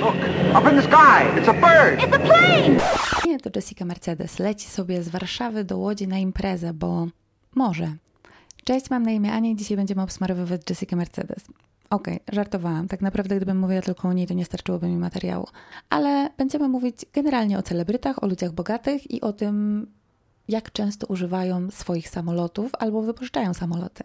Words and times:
Look, 0.00 0.16
up 0.54 0.70
in 0.70 0.76
the 0.76 0.82
sky. 0.82 1.40
It's 1.40 1.48
a 1.48 1.52
bird. 1.52 2.00
It's 2.00 2.16
a 2.16 2.18
plane! 2.18 2.80
Nie, 3.26 3.38
to 3.38 3.50
Jessica 3.56 3.84
Mercedes 3.84 4.38
leci 4.38 4.68
sobie 4.68 5.02
z 5.02 5.08
Warszawy 5.08 5.64
do 5.64 5.78
Łodzi 5.78 6.08
na 6.08 6.18
imprezę, 6.18 6.74
bo 6.74 7.06
może. 7.54 7.92
Cześć, 8.64 8.90
mam 8.90 9.02
na 9.02 9.10
imię 9.10 9.32
Ania 9.32 9.50
i 9.50 9.56
dzisiaj 9.56 9.76
będziemy 9.76 10.02
obsmarowywać 10.02 10.60
Jessica 10.70 10.96
Mercedes. 10.96 11.44
Okej, 11.90 12.14
okay, 12.14 12.34
żartowałam. 12.36 12.88
Tak 12.88 13.00
naprawdę, 13.00 13.36
gdybym 13.36 13.58
mówiła 13.58 13.82
tylko 13.82 14.08
o 14.08 14.12
niej, 14.12 14.26
to 14.26 14.34
nie 14.34 14.44
starczyłoby 14.44 14.88
mi 14.88 14.96
materiału. 14.96 15.46
Ale 15.90 16.30
będziemy 16.36 16.68
mówić 16.68 17.06
generalnie 17.12 17.58
o 17.58 17.62
celebrytach, 17.62 18.22
o 18.22 18.26
ludziach 18.26 18.52
bogatych 18.52 19.10
i 19.10 19.20
o 19.20 19.32
tym, 19.32 19.86
jak 20.48 20.72
często 20.72 21.06
używają 21.06 21.70
swoich 21.70 22.08
samolotów 22.08 22.70
albo 22.78 23.02
wypożyczają 23.02 23.54
samoloty. 23.54 24.04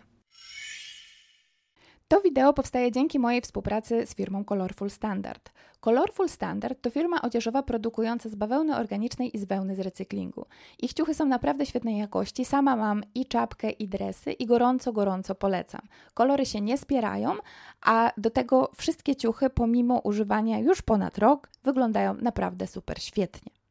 To 2.14 2.22
wideo 2.22 2.54
powstaje 2.54 2.92
dzięki 2.92 3.20
mojej 3.20 3.42
współpracy 3.42 4.06
z 4.06 4.16
firmą 4.16 4.46
Colorful 4.46 4.90
Standard. 4.90 5.52
Colorful 5.80 6.30
Standard 6.30 6.82
to 6.82 6.90
firma 6.90 7.22
odzieżowa 7.22 7.64
produkująca 7.64 8.30
z 8.30 8.36
bawełny 8.36 8.76
organicznej 8.76 9.36
i 9.36 9.40
z 9.40 9.46
wełny 9.46 9.76
z 9.76 9.80
recyklingu. 9.80 10.46
Ich 10.80 10.94
ciuchy 10.94 11.14
są 11.14 11.26
naprawdę 11.26 11.66
świetnej 11.66 11.98
jakości. 11.98 12.46
Sama 12.46 12.76
mam 12.76 13.04
i 13.16 13.26
czapkę, 13.26 13.70
i 13.70 13.88
dresy 13.88 14.32
i 14.32 14.46
gorąco, 14.46 14.94
gorąco 14.94 15.36
polecam. 15.36 15.82
Kolory 16.14 16.46
się 16.46 16.62
nie 16.62 16.78
spierają, 16.78 17.36
a 17.82 18.12
do 18.18 18.30
tego 18.30 18.72
wszystkie 18.76 19.16
ciuchy, 19.16 19.50
pomimo 19.50 20.00
używania 20.00 20.60
już 20.60 20.82
ponad 20.82 21.18
rok, 21.18 21.50
wyglądają 21.64 22.14
naprawdę 22.14 22.68
super 22.68 23.02
świetnie. 23.02 23.63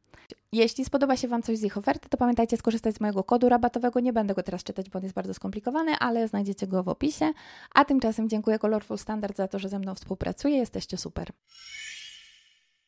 Jeśli 0.51 0.85
spodoba 0.85 1.17
się 1.17 1.27
Wam 1.27 1.43
coś 1.43 1.57
z 1.57 1.63
ich 1.63 1.77
oferty, 1.77 2.09
to 2.09 2.17
pamiętajcie 2.17 2.57
skorzystać 2.57 2.95
z 2.95 2.99
mojego 2.99 3.23
kodu 3.23 3.49
rabatowego. 3.49 3.99
Nie 3.99 4.13
będę 4.13 4.33
go 4.33 4.43
teraz 4.43 4.63
czytać, 4.63 4.89
bo 4.89 4.99
on 4.99 5.03
jest 5.03 5.15
bardzo 5.15 5.33
skomplikowany, 5.33 5.91
ale 5.99 6.27
znajdziecie 6.27 6.67
go 6.67 6.83
w 6.83 6.89
opisie. 6.89 7.31
A 7.73 7.85
tymczasem 7.85 8.29
dziękuję 8.29 8.59
Colorful 8.59 8.97
Standard 8.97 9.37
za 9.37 9.47
to, 9.47 9.59
że 9.59 9.69
ze 9.69 9.79
mną 9.79 9.95
współpracuje. 9.95 10.57
Jesteście 10.57 10.97
super. 10.97 11.31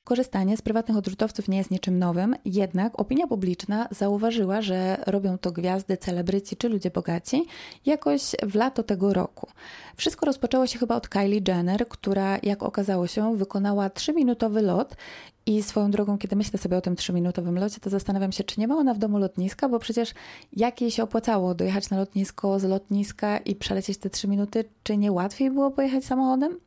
Korzystanie 0.06 0.58
z 0.58 0.62
prywatnych 0.62 0.98
odrzutowców 0.98 1.48
nie 1.48 1.58
jest 1.58 1.72
niczym 1.72 2.00
nowym, 2.00 2.36
jednak 2.46 3.00
opinia 3.00 3.28
publiczna 3.28 3.88
zauważyła, 3.92 4.62
że 4.62 4.98
robią 5.08 5.38
to 5.38 5.52
gwiazdy, 5.52 5.98
celebryci 5.98 6.58
czy 6.58 6.70
ludzie 6.70 6.92
bogaci 6.92 7.46
jakoś 7.86 8.22
w 8.44 8.56
lato 8.56 8.84
tego 8.84 9.14
roku. 9.14 9.48
Wszystko 9.96 10.26
rozpoczęło 10.26 10.68
się 10.68 10.80
chyba 10.80 10.96
od 10.96 11.10
Kylie 11.10 11.42
Jenner, 11.48 11.88
która, 11.88 12.38
jak 12.44 12.64
okazało 12.64 13.08
się, 13.08 13.36
wykonała 13.38 13.88
3-minutowy 13.88 14.64
lot 14.64 14.96
i 15.46 15.64
swoją 15.64 15.92
drogą, 15.92 16.18
kiedy 16.18 16.36
myślę 16.36 16.60
sobie 16.60 16.78
o 16.78 16.82
tym 16.82 16.96
trzyminutowym 16.96 17.60
locie, 17.60 17.80
to 17.80 17.90
zastanawiam 17.90 18.32
się, 18.32 18.44
czy 18.44 18.60
nie 18.60 18.68
ma 18.68 18.76
ona 18.76 18.94
w 18.94 18.98
domu 18.98 19.18
lotniska, 19.18 19.70
bo 19.70 19.80
przecież 19.80 20.14
jak 20.54 20.82
jej 20.82 20.92
się 20.92 21.04
opłacało 21.04 21.56
dojechać 21.56 21.90
na 21.90 21.98
lotnisko 21.98 22.60
z 22.60 22.64
lotniska 22.64 23.38
i 23.38 23.56
przelecieć 23.56 23.98
te 23.98 24.10
trzy 24.10 24.28
minuty, 24.28 24.66
czy 24.84 24.98
nie 24.98 25.12
łatwiej 25.12 25.52
było 25.52 25.72
pojechać 25.72 26.06
samochodem? 26.06 26.58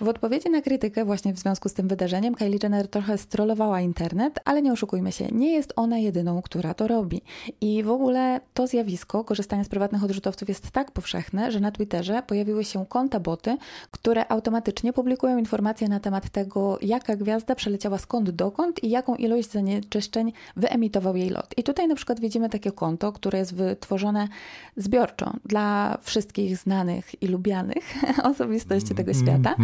W 0.00 0.08
odpowiedzi 0.08 0.50
na 0.50 0.60
krytykę 0.60 1.04
właśnie 1.04 1.32
w 1.32 1.38
związku 1.38 1.68
z 1.68 1.74
tym 1.74 1.88
wydarzeniem 1.88 2.34
Kylie 2.34 2.58
Jenner 2.62 2.88
trochę 2.88 3.18
strollowała 3.18 3.80
internet, 3.80 4.40
ale 4.44 4.62
nie 4.62 4.72
oszukujmy 4.72 5.12
się, 5.12 5.28
nie 5.32 5.52
jest 5.52 5.72
ona 5.76 5.98
jedyną, 5.98 6.42
która 6.42 6.74
to 6.74 6.88
robi. 6.88 7.22
I 7.60 7.82
w 7.82 7.90
ogóle 7.90 8.40
to 8.54 8.66
zjawisko 8.66 9.24
korzystania 9.24 9.64
z 9.64 9.68
prywatnych 9.68 10.04
odrzutowców 10.04 10.48
jest 10.48 10.70
tak 10.70 10.90
powszechne, 10.90 11.52
że 11.52 11.60
na 11.60 11.70
Twitterze 11.70 12.22
pojawiły 12.26 12.64
się 12.64 12.86
konta 12.86 13.20
boty, 13.20 13.56
które 13.90 14.32
automatycznie 14.32 14.92
publikują 14.92 15.38
informacje 15.38 15.88
na 15.88 16.00
temat 16.00 16.30
tego, 16.30 16.78
jaka 16.82 17.16
gwiazda 17.16 17.54
przeleciała 17.54 17.98
skąd 17.98 18.30
dokąd 18.30 18.84
i 18.84 18.90
jaką 18.90 19.14
ilość 19.14 19.50
zanieczyszczeń 19.50 20.32
wyemitował 20.56 21.16
jej 21.16 21.30
lot. 21.30 21.54
I 21.56 21.62
tutaj 21.62 21.88
na 21.88 21.94
przykład 21.94 22.20
widzimy 22.20 22.48
takie 22.48 22.72
konto, 22.72 23.12
które 23.12 23.38
jest 23.38 23.54
wytworzone 23.54 24.28
zbiorczo 24.76 25.32
dla 25.44 25.98
wszystkich 26.02 26.56
znanych 26.56 27.22
i 27.22 27.26
lubianych 27.26 27.94
osobistości 28.32 28.94
tego 28.94 29.14
świata. 29.14 29.54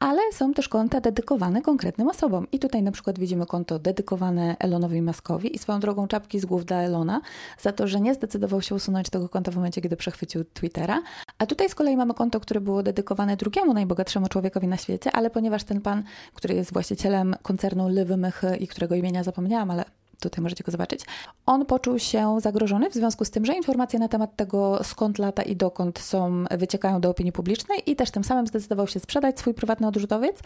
Ale 0.00 0.20
są 0.32 0.54
też 0.54 0.68
konta 0.68 1.00
dedykowane 1.00 1.62
konkretnym 1.62 2.08
osobom. 2.08 2.46
I 2.52 2.58
tutaj 2.58 2.82
na 2.82 2.92
przykład 2.92 3.18
widzimy 3.18 3.46
konto 3.46 3.78
dedykowane 3.78 4.56
Elonowi 4.58 5.02
Maskowi 5.02 5.56
i 5.56 5.58
swoją 5.58 5.80
drogą 5.80 6.08
czapki 6.08 6.40
z 6.40 6.46
głów 6.46 6.64
dla 6.64 6.76
Elona 6.76 7.20
za 7.60 7.72
to, 7.72 7.86
że 7.86 8.00
nie 8.00 8.14
zdecydował 8.14 8.62
się 8.62 8.74
usunąć 8.74 9.10
tego 9.10 9.28
konta 9.28 9.52
w 9.52 9.56
momencie, 9.56 9.80
kiedy 9.80 9.96
przechwycił 9.96 10.44
Twittera. 10.44 11.02
A 11.38 11.46
tutaj 11.46 11.68
z 11.68 11.74
kolei 11.74 11.96
mamy 11.96 12.14
konto, 12.14 12.40
które 12.40 12.60
było 12.60 12.82
dedykowane 12.82 13.36
drugiemu 13.36 13.74
najbogatszemu 13.74 14.28
człowiekowi 14.28 14.68
na 14.68 14.76
świecie, 14.76 15.12
ale 15.12 15.30
ponieważ 15.30 15.64
ten 15.64 15.80
pan, 15.80 16.02
który 16.34 16.54
jest 16.54 16.72
właścicielem 16.72 17.34
koncernu 17.42 17.88
Liwy 17.88 18.16
Mychy 18.16 18.56
i 18.56 18.68
którego 18.68 18.94
imienia 18.94 19.24
zapomniałam, 19.24 19.70
ale 19.70 19.84
tutaj 20.20 20.42
możecie 20.42 20.64
go 20.64 20.72
zobaczyć, 20.72 21.00
on 21.46 21.66
poczuł 21.66 21.98
się 21.98 22.40
zagrożony 22.40 22.90
w 22.90 22.94
związku 22.94 23.24
z 23.24 23.30
tym, 23.30 23.44
że 23.44 23.54
informacje 23.54 23.98
na 23.98 24.08
temat 24.08 24.36
tego, 24.36 24.84
skąd 24.84 25.18
lata 25.18 25.42
i 25.42 25.56
dokąd 25.56 25.98
są, 25.98 26.44
wyciekają 26.50 27.00
do 27.00 27.10
opinii 27.10 27.32
publicznej 27.32 27.90
i 27.90 27.96
też 27.96 28.10
tym 28.10 28.24
samym 28.24 28.46
zdecydował 28.46 28.86
się 28.86 29.00
sprzedać 29.00 29.38
swój 29.38 29.54
prywatny 29.54 29.86
odrzutowiec. 29.86 30.36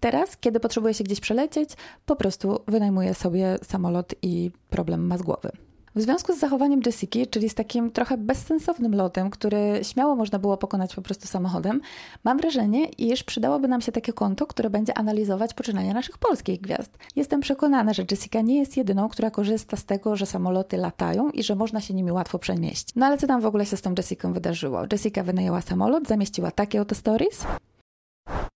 Teraz, 0.00 0.36
kiedy 0.36 0.60
potrzebuje 0.60 0.94
się 0.94 1.04
gdzieś 1.04 1.20
przelecieć, 1.20 1.70
po 2.06 2.16
prostu 2.16 2.60
wynajmuje 2.68 3.14
sobie 3.14 3.58
samolot 3.62 4.14
i 4.22 4.50
problem 4.70 5.06
ma 5.06 5.18
z 5.18 5.22
głowy. 5.22 5.69
W 5.94 6.00
związku 6.00 6.32
z 6.32 6.38
zachowaniem 6.38 6.80
Jessiki, 6.86 7.26
czyli 7.26 7.48
z 7.48 7.54
takim 7.54 7.90
trochę 7.90 8.18
bezsensownym 8.18 8.94
lotem, 8.94 9.30
który 9.30 9.80
śmiało 9.82 10.16
można 10.16 10.38
było 10.38 10.56
pokonać 10.56 10.94
po 10.94 11.02
prostu 11.02 11.26
samochodem, 11.26 11.80
mam 12.24 12.38
wrażenie, 12.38 12.84
iż 12.84 13.24
przydałoby 13.24 13.68
nam 13.68 13.80
się 13.80 13.92
takie 13.92 14.12
konto, 14.12 14.46
które 14.46 14.70
będzie 14.70 14.98
analizować 14.98 15.54
poczynania 15.54 15.94
naszych 15.94 16.18
polskich 16.18 16.60
gwiazd. 16.60 16.98
Jestem 17.16 17.40
przekonana, 17.40 17.92
że 17.92 18.04
Jessica 18.10 18.40
nie 18.40 18.58
jest 18.58 18.76
jedyną, 18.76 19.08
która 19.08 19.30
korzysta 19.30 19.76
z 19.76 19.84
tego, 19.84 20.16
że 20.16 20.26
samoloty 20.26 20.76
latają 20.76 21.30
i 21.30 21.42
że 21.42 21.54
można 21.54 21.80
się 21.80 21.94
nimi 21.94 22.12
łatwo 22.12 22.38
przemieścić. 22.38 22.94
No 22.96 23.06
ale 23.06 23.18
co 23.18 23.26
tam 23.26 23.40
w 23.40 23.46
ogóle 23.46 23.66
się 23.66 23.76
z 23.76 23.82
tą 23.82 23.94
Jessiką 23.98 24.32
wydarzyło? 24.32 24.82
Jessica 24.92 25.22
wynajęła 25.22 25.60
samolot, 25.60 26.08
zamieściła 26.08 26.50
takie 26.50 26.80
oto 26.80 26.94
stories. 26.94 27.44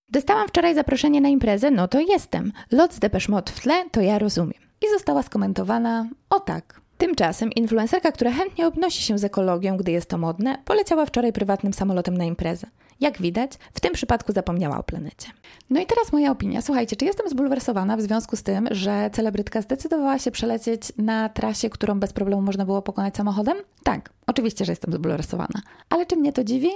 Dostałam 0.09 0.47
wczoraj 0.47 0.75
zaproszenie 0.75 1.21
na 1.21 1.29
imprezę, 1.29 1.71
no 1.71 1.87
to 1.87 1.99
jestem. 1.99 2.51
Lot 2.71 2.93
z 2.93 2.99
Depeche 2.99 3.31
Mode 3.31 3.51
w 3.51 3.59
tle, 3.59 3.89
to 3.91 4.01
ja 4.01 4.19
rozumiem. 4.19 4.61
I 4.85 4.89
została 4.89 5.23
skomentowana, 5.23 6.09
o 6.29 6.39
tak, 6.39 6.84
Tymczasem 6.97 7.51
influencerka, 7.51 8.11
która 8.11 8.31
chętnie 8.31 8.67
obnosi 8.67 9.01
się 9.01 9.17
z 9.17 9.23
ekologią, 9.23 9.77
gdy 9.77 9.91
jest 9.91 10.09
to 10.09 10.17
modne, 10.17 10.57
poleciała 10.65 11.05
wczoraj 11.05 11.33
prywatnym 11.33 11.73
samolotem 11.73 12.17
na 12.17 12.23
imprezę. 12.23 12.67
Jak 12.99 13.21
widać, 13.21 13.51
w 13.73 13.79
tym 13.79 13.93
przypadku 13.93 14.33
zapomniała 14.33 14.79
o 14.79 14.83
planecie. 14.83 15.27
No 15.69 15.81
i 15.81 15.85
teraz 15.85 16.11
moja 16.11 16.31
opinia. 16.31 16.61
Słuchajcie, 16.61 16.95
czy 16.95 17.05
jestem 17.05 17.29
zbulwersowana 17.29 17.97
w 17.97 18.01
związku 18.01 18.35
z 18.35 18.43
tym, 18.43 18.67
że 18.71 19.09
celebrytka 19.13 19.61
zdecydowała 19.61 20.19
się 20.19 20.31
przelecieć 20.31 20.93
na 20.97 21.29
trasie, 21.29 21.69
którą 21.69 21.99
bez 21.99 22.13
problemu 22.13 22.41
można 22.41 22.65
było 22.65 22.81
pokonać 22.81 23.17
samochodem? 23.17 23.57
Tak, 23.83 24.09
oczywiście, 24.27 24.65
że 24.65 24.71
jestem 24.71 24.93
zbulwersowana. 24.93 25.61
Ale 25.89 26.05
czy 26.05 26.15
mnie 26.15 26.33
to 26.33 26.43
dziwi? 26.43 26.69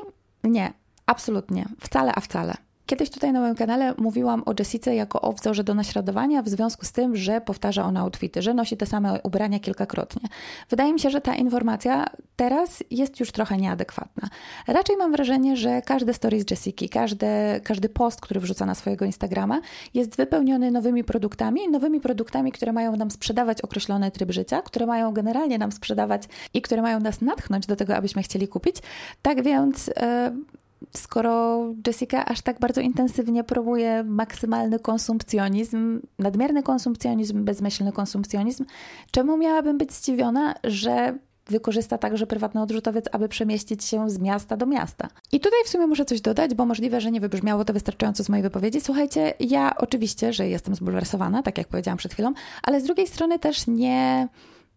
Nie, 0.43 0.73
absolutnie. 1.05 1.65
Wcale, 1.79 2.11
a 2.15 2.21
wcale. 2.21 2.53
Kiedyś 2.89 3.09
tutaj 3.09 3.33
na 3.33 3.39
moim 3.39 3.55
kanale 3.55 3.93
mówiłam 3.97 4.43
o 4.45 4.53
Jessice 4.59 4.95
jako 4.95 5.21
o 5.21 5.33
wzorze 5.33 5.63
do 5.63 5.73
naśladowania 5.73 6.41
w 6.41 6.49
związku 6.49 6.85
z 6.85 6.91
tym, 6.91 7.15
że 7.15 7.41
powtarza 7.41 7.83
ona 7.85 7.99
outfity, 7.99 8.41
że 8.41 8.53
nosi 8.53 8.77
te 8.77 8.85
same 8.85 9.21
ubrania 9.23 9.59
kilkakrotnie. 9.59 10.29
Wydaje 10.69 10.93
mi 10.93 10.99
się, 10.99 11.09
że 11.09 11.21
ta 11.21 11.35
informacja 11.35 12.05
teraz 12.35 12.83
jest 12.91 13.19
już 13.19 13.31
trochę 13.31 13.57
nieadekwatna. 13.57 14.29
Raczej 14.67 14.97
mam 14.97 15.11
wrażenie, 15.11 15.57
że 15.57 15.81
każdy 15.81 16.13
story 16.13 16.41
z 16.41 16.51
Jessiki, 16.51 16.89
każdy, 16.89 17.27
każdy 17.63 17.89
post, 17.89 18.21
który 18.21 18.39
wrzuca 18.39 18.65
na 18.65 18.75
swojego 18.75 19.05
Instagrama 19.05 19.61
jest 19.93 20.17
wypełniony 20.17 20.71
nowymi 20.71 21.03
produktami, 21.03 21.69
nowymi 21.71 22.01
produktami, 22.01 22.51
które 22.51 22.73
mają 22.73 22.95
nam 22.95 23.11
sprzedawać 23.11 23.61
określony 23.61 24.11
tryb 24.11 24.31
życia, 24.31 24.61
które 24.61 24.85
mają 24.85 25.13
generalnie 25.13 25.57
nam 25.57 25.71
sprzedawać 25.71 26.23
i 26.53 26.61
które 26.61 26.81
mają 26.81 26.99
nas 26.99 27.21
natchnąć 27.21 27.67
do 27.67 27.75
tego, 27.75 27.95
abyśmy 27.95 28.23
chcieli 28.23 28.47
kupić. 28.47 28.75
Tak 29.21 29.43
więc... 29.43 29.87
Yy, 29.87 30.59
skoro 30.97 31.65
Jessica 31.87 32.25
aż 32.25 32.41
tak 32.41 32.59
bardzo 32.59 32.81
intensywnie 32.81 33.43
promuje 33.43 34.03
maksymalny 34.03 34.79
konsumpcjonizm, 34.79 36.01
nadmierny 36.19 36.63
konsumpcjonizm, 36.63 37.43
bezmyślny 37.43 37.91
konsumpcjonizm, 37.91 38.65
czemu 39.11 39.37
miałabym 39.37 39.77
być 39.77 39.93
zdziwiona, 39.93 40.55
że 40.63 41.17
wykorzysta 41.49 41.97
także 41.97 42.27
prywatny 42.27 42.61
odrzutowiec, 42.61 43.05
aby 43.11 43.29
przemieścić 43.29 43.83
się 43.83 44.09
z 44.09 44.19
miasta 44.19 44.57
do 44.57 44.65
miasta. 44.65 45.07
I 45.31 45.39
tutaj 45.39 45.59
w 45.65 45.69
sumie 45.69 45.87
muszę 45.87 46.05
coś 46.05 46.21
dodać, 46.21 46.55
bo 46.55 46.65
możliwe, 46.65 47.01
że 47.01 47.11
nie 47.11 47.21
wybrzmiało 47.21 47.65
to 47.65 47.73
wystarczająco 47.73 48.23
z 48.23 48.29
mojej 48.29 48.43
wypowiedzi. 48.43 48.81
Słuchajcie, 48.81 49.33
ja 49.39 49.75
oczywiście, 49.77 50.33
że 50.33 50.47
jestem 50.47 50.75
zbulwersowana, 50.75 51.43
tak 51.43 51.57
jak 51.57 51.67
powiedziałam 51.67 51.97
przed 51.97 52.13
chwilą, 52.13 52.33
ale 52.63 52.81
z 52.81 52.83
drugiej 52.83 53.07
strony 53.07 53.39
też 53.39 53.67
nie 53.67 54.27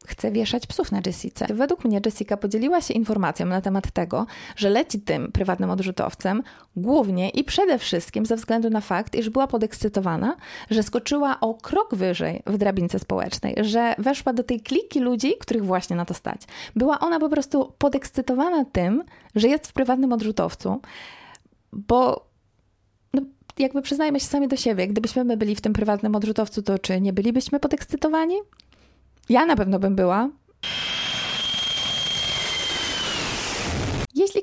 chce 0.06 0.30
wieszać 0.30 0.66
psów 0.66 0.92
na 0.92 1.00
Jessice. 1.06 1.46
Według 1.54 1.84
mnie 1.84 2.00
Jessica 2.06 2.36
podzieliła 2.36 2.80
się 2.80 2.94
informacją 2.94 3.46
na 3.46 3.60
temat 3.60 3.90
tego, 3.90 4.26
że 4.56 4.70
leci 4.70 5.00
tym 5.00 5.32
prywatnym 5.32 5.70
odrzutowcem 5.70 6.42
głównie 6.76 7.30
i 7.30 7.44
przede 7.44 7.78
wszystkim 7.78 8.26
ze 8.26 8.36
względu 8.36 8.70
na 8.70 8.80
fakt, 8.80 9.14
iż 9.14 9.30
była 9.30 9.46
podekscytowana, 9.46 10.36
że 10.70 10.82
skoczyła 10.82 11.40
o 11.40 11.54
krok 11.54 11.94
wyżej 11.94 12.42
w 12.46 12.58
drabince 12.58 12.98
społecznej, 12.98 13.54
że 13.60 13.94
weszła 13.98 14.32
do 14.32 14.42
tej 14.42 14.60
kliki 14.60 15.00
ludzi, 15.00 15.34
których 15.40 15.64
właśnie 15.64 15.96
na 15.96 16.04
to 16.04 16.14
stać. 16.14 16.40
Była 16.76 17.00
ona 17.00 17.20
po 17.20 17.28
prostu 17.28 17.72
podekscytowana 17.78 18.64
tym, 18.64 19.04
że 19.34 19.48
jest 19.48 19.66
w 19.66 19.72
prywatnym 19.72 20.12
odrzutowcu, 20.12 20.80
bo 21.72 22.26
no, 23.14 23.22
jakby 23.58 23.82
przyznajmy 23.82 24.20
się 24.20 24.26
sami 24.26 24.48
do 24.48 24.56
siebie, 24.56 24.88
gdybyśmy 24.88 25.24
my 25.24 25.36
byli 25.36 25.56
w 25.56 25.60
tym 25.60 25.72
prywatnym 25.72 26.14
odrzutowcu, 26.14 26.62
to 26.62 26.78
czy 26.78 27.00
nie 27.00 27.12
bylibyśmy 27.12 27.60
podekscytowani? 27.60 28.36
Ja 29.28 29.46
na 29.46 29.56
pewno 29.56 29.78
bym 29.78 29.96
była. 29.96 30.28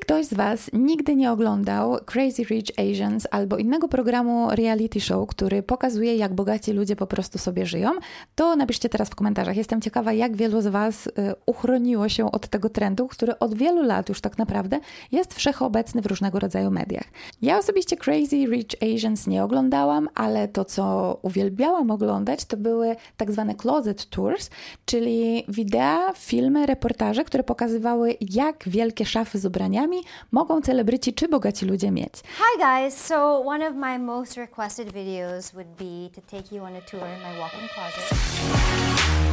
Ktoś 0.09 0.25
z 0.25 0.33
Was 0.33 0.69
nigdy 0.73 1.15
nie 1.15 1.31
oglądał 1.31 1.97
Crazy 2.05 2.43
Rich 2.43 2.69
Asians 2.77 3.27
albo 3.31 3.57
innego 3.57 3.87
programu 3.87 4.49
reality 4.51 5.01
show, 5.01 5.29
który 5.29 5.63
pokazuje, 5.63 6.15
jak 6.15 6.33
bogaci 6.33 6.73
ludzie 6.73 6.95
po 6.95 7.07
prostu 7.07 7.37
sobie 7.37 7.65
żyją, 7.65 7.91
to 8.35 8.55
napiszcie 8.55 8.89
teraz 8.89 9.09
w 9.09 9.15
komentarzach. 9.15 9.57
Jestem 9.57 9.81
ciekawa, 9.81 10.13
jak 10.13 10.35
wielu 10.35 10.61
z 10.61 10.67
Was 10.67 11.07
y, 11.07 11.11
uchroniło 11.45 12.09
się 12.09 12.31
od 12.31 12.47
tego 12.47 12.69
trendu, 12.69 13.07
który 13.07 13.39
od 13.39 13.55
wielu 13.55 13.83
lat 13.83 14.09
już 14.09 14.21
tak 14.21 14.37
naprawdę 14.37 14.79
jest 15.11 15.33
wszechobecny 15.33 16.01
w 16.01 16.05
różnego 16.05 16.39
rodzaju 16.39 16.71
mediach. 16.71 17.05
Ja 17.41 17.57
osobiście 17.57 17.97
Crazy 17.97 18.35
Rich 18.35 18.95
Asians 18.95 19.27
nie 19.27 19.43
oglądałam, 19.43 20.09
ale 20.15 20.47
to, 20.47 20.65
co 20.65 21.17
uwielbiałam 21.21 21.91
oglądać, 21.91 22.45
to 22.45 22.57
były 22.57 22.95
tak 23.17 23.31
zwane 23.31 23.55
closet 23.55 24.09
tours, 24.09 24.49
czyli 24.85 25.43
wideo, 25.47 26.13
filmy, 26.15 26.65
reportaże, 26.65 27.23
które 27.23 27.43
pokazywały, 27.43 28.15
jak 28.21 28.63
wielkie 28.67 29.05
szafy 29.05 29.39
z 29.39 29.45
ubraniami 29.45 29.98
mogą 30.31 30.61
celebryci 30.61 31.13
czy 31.13 31.27
bogaci 31.27 31.65
ludzie 31.65 31.91
mieć. 31.91 32.13
Hi 32.37 32.63
guys, 32.63 32.97
so 32.97 33.43
one 33.45 33.67
of 33.67 33.75
my 33.75 33.99
most 33.99 34.37
requested 34.37 34.93
videos 34.93 35.53
would 35.53 35.67
be 35.67 36.09
to 36.15 36.21
take 36.37 36.55
you 36.55 36.63
on 36.63 36.75
a 36.75 36.81
tour 36.81 37.03
in 37.07 37.33
my 37.33 37.39
walk-in 37.39 37.69
closet. 37.69 39.28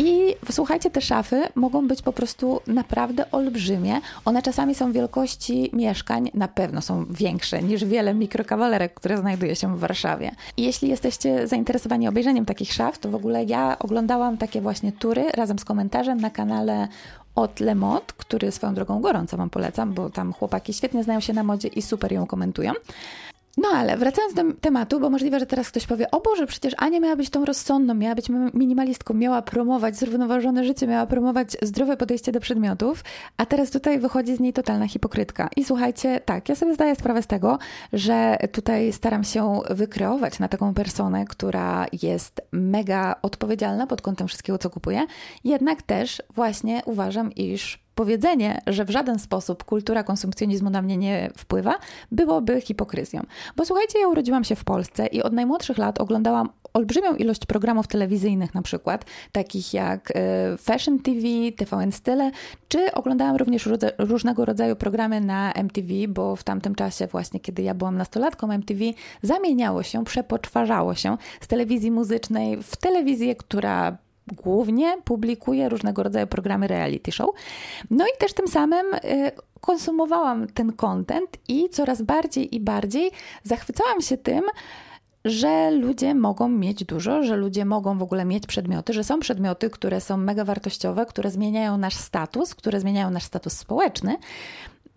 I 0.00 0.36
słuchajcie, 0.50 0.90
te 0.90 1.00
szafy 1.00 1.42
mogą 1.54 1.88
być 1.88 2.02
po 2.02 2.12
prostu 2.12 2.60
naprawdę 2.66 3.30
olbrzymie. 3.30 4.00
One 4.24 4.42
czasami 4.42 4.74
są 4.74 4.92
wielkości 4.92 5.70
mieszkań, 5.72 6.30
na 6.34 6.48
pewno 6.48 6.82
są 6.82 7.04
większe 7.10 7.62
niż 7.62 7.84
wiele 7.84 8.14
mikrokawalerek, 8.14 8.94
które 8.94 9.18
znajduje 9.18 9.56
się 9.56 9.76
w 9.76 9.78
Warszawie. 9.78 10.30
I 10.56 10.62
jeśli 10.62 10.88
jesteście 10.88 11.48
zainteresowani 11.48 12.08
obejrzeniem 12.08 12.44
takich 12.44 12.72
szaf, 12.72 12.98
to 12.98 13.10
w 13.10 13.14
ogóle 13.14 13.44
ja 13.44 13.76
oglądałam 13.78 14.36
takie 14.36 14.60
właśnie 14.60 14.92
tury 14.92 15.30
razem 15.34 15.58
z 15.58 15.64
komentarzem 15.64 16.20
na 16.20 16.30
kanale 16.30 16.88
od 17.34 17.60
Le 17.60 17.74
Mode, 17.74 18.12
który 18.16 18.52
swoją 18.52 18.74
drogą 18.74 19.00
gorąco 19.00 19.36
Wam 19.36 19.50
polecam, 19.50 19.92
bo 19.94 20.10
tam 20.10 20.32
chłopaki 20.32 20.72
świetnie 20.72 21.04
znają 21.04 21.20
się 21.20 21.32
na 21.32 21.42
modzie 21.42 21.68
i 21.68 21.82
super 21.82 22.12
ją 22.12 22.26
komentują. 22.26 22.72
No 23.62 23.68
ale 23.74 23.96
wracając 23.96 24.34
do 24.34 24.42
tematu, 24.60 25.00
bo 25.00 25.10
możliwe, 25.10 25.40
że 25.40 25.46
teraz 25.46 25.68
ktoś 25.68 25.86
powie, 25.86 26.10
o 26.10 26.20
Boże, 26.20 26.46
przecież 26.46 26.74
Ania 26.78 27.00
miała 27.00 27.16
być 27.16 27.30
tą 27.30 27.44
rozsądną, 27.44 27.94
miała 27.94 28.14
być 28.14 28.26
minimalistką, 28.54 29.14
miała 29.14 29.42
promować 29.42 29.96
zrównoważone 29.96 30.64
życie, 30.64 30.86
miała 30.86 31.06
promować 31.06 31.56
zdrowe 31.62 31.96
podejście 31.96 32.32
do 32.32 32.40
przedmiotów, 32.40 33.04
a 33.36 33.46
teraz 33.46 33.70
tutaj 33.70 33.98
wychodzi 33.98 34.36
z 34.36 34.40
niej 34.40 34.52
totalna 34.52 34.88
hipokrytka. 34.88 35.48
I 35.56 35.64
słuchajcie, 35.64 36.20
tak, 36.24 36.48
ja 36.48 36.54
sobie 36.54 36.74
zdaję 36.74 36.96
sprawę 36.96 37.22
z 37.22 37.26
tego, 37.26 37.58
że 37.92 38.36
tutaj 38.52 38.92
staram 38.92 39.24
się 39.24 39.60
wykreować 39.70 40.38
na 40.38 40.48
taką 40.48 40.74
personę, 40.74 41.24
która 41.24 41.86
jest 42.02 42.40
mega 42.52 43.16
odpowiedzialna 43.22 43.86
pod 43.86 44.02
kątem 44.02 44.28
wszystkiego, 44.28 44.58
co 44.58 44.70
kupuje, 44.70 45.06
jednak 45.44 45.82
też 45.82 46.22
właśnie 46.34 46.82
uważam, 46.84 47.32
iż 47.34 47.89
powiedzenie, 47.94 48.60
że 48.66 48.84
w 48.84 48.90
żaden 48.90 49.18
sposób 49.18 49.64
kultura 49.64 50.02
konsumpcjonizmu 50.02 50.70
na 50.70 50.82
mnie 50.82 50.96
nie 50.96 51.30
wpływa, 51.36 51.74
byłoby 52.12 52.60
hipokryzją. 52.60 53.22
Bo 53.56 53.64
słuchajcie, 53.64 54.00
ja 54.00 54.08
urodziłam 54.08 54.44
się 54.44 54.56
w 54.56 54.64
Polsce 54.64 55.06
i 55.06 55.22
od 55.22 55.32
najmłodszych 55.32 55.78
lat 55.78 56.00
oglądałam 56.00 56.48
olbrzymią 56.74 57.14
ilość 57.14 57.46
programów 57.46 57.86
telewizyjnych, 57.86 58.54
na 58.54 58.62
przykład 58.62 59.04
takich 59.32 59.74
jak 59.74 60.12
e, 60.14 60.56
Fashion 60.56 60.98
TV, 60.98 61.20
TVN 61.56 61.92
Style, 61.92 62.30
czy 62.68 62.92
oglądałam 62.92 63.36
również 63.36 63.68
różnego 63.98 64.44
rodzaju 64.44 64.76
programy 64.76 65.20
na 65.20 65.52
MTV, 65.52 65.88
bo 66.08 66.36
w 66.36 66.44
tamtym 66.44 66.74
czasie, 66.74 67.06
właśnie 67.06 67.40
kiedy 67.40 67.62
ja 67.62 67.74
byłam 67.74 67.96
nastolatką, 67.96 68.52
MTV 68.52 68.84
zamieniało 69.22 69.82
się, 69.82 70.04
przepoczwarzało 70.04 70.94
się 70.94 71.16
z 71.40 71.46
telewizji 71.46 71.90
muzycznej 71.90 72.62
w 72.62 72.76
telewizję, 72.76 73.36
która 73.36 73.98
głównie 74.32 74.96
publikuję 75.04 75.68
różnego 75.68 76.02
rodzaju 76.02 76.26
programy 76.26 76.66
reality 76.66 77.12
show. 77.12 77.30
No 77.90 78.04
i 78.06 78.18
też 78.18 78.32
tym 78.32 78.48
samym 78.48 78.94
y, 78.94 79.30
konsumowałam 79.60 80.46
ten 80.46 80.72
content 80.72 81.30
i 81.48 81.68
coraz 81.68 82.02
bardziej 82.02 82.54
i 82.56 82.60
bardziej 82.60 83.10
zachwycałam 83.42 84.00
się 84.00 84.16
tym, 84.16 84.42
że 85.24 85.70
ludzie 85.70 86.14
mogą 86.14 86.48
mieć 86.48 86.84
dużo, 86.84 87.22
że 87.22 87.36
ludzie 87.36 87.64
mogą 87.64 87.98
w 87.98 88.02
ogóle 88.02 88.24
mieć 88.24 88.46
przedmioty, 88.46 88.92
że 88.92 89.04
są 89.04 89.20
przedmioty, 89.20 89.70
które 89.70 90.00
są 90.00 90.16
mega 90.16 90.44
wartościowe, 90.44 91.06
które 91.06 91.30
zmieniają 91.30 91.78
nasz 91.78 91.96
status, 91.96 92.54
które 92.54 92.80
zmieniają 92.80 93.10
nasz 93.10 93.24
status 93.24 93.52
społeczny. 93.52 94.16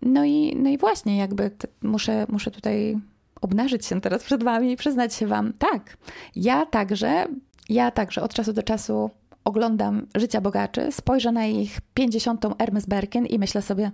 No 0.02 0.24
i, 0.24 0.56
no 0.56 0.70
i 0.70 0.78
właśnie, 0.78 1.16
jakby 1.16 1.50
muszę, 1.82 2.26
muszę 2.28 2.50
tutaj 2.50 2.98
obnażyć 3.40 3.86
się 3.86 4.00
teraz 4.00 4.24
przed 4.24 4.44
Wami 4.44 4.72
i 4.72 4.76
przyznać 4.76 5.14
się 5.14 5.26
Wam, 5.26 5.52
tak, 5.52 5.96
ja 6.36 6.66
także, 6.66 7.26
ja 7.68 7.90
także 7.90 8.22
od 8.22 8.34
czasu 8.34 8.52
do 8.52 8.62
czasu 8.62 9.10
oglądam 9.44 10.06
życia 10.14 10.40
bogaczy, 10.40 10.92
spojrzę 10.92 11.32
na 11.32 11.46
ich 11.46 11.80
50. 11.94 12.46
Hermes 12.58 12.86
Birkin 12.86 13.26
i 13.26 13.38
myślę 13.38 13.62
sobie, 13.62 13.90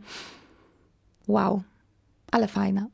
wow, 1.28 1.62
ale 2.30 2.48
fajna. 2.48 2.86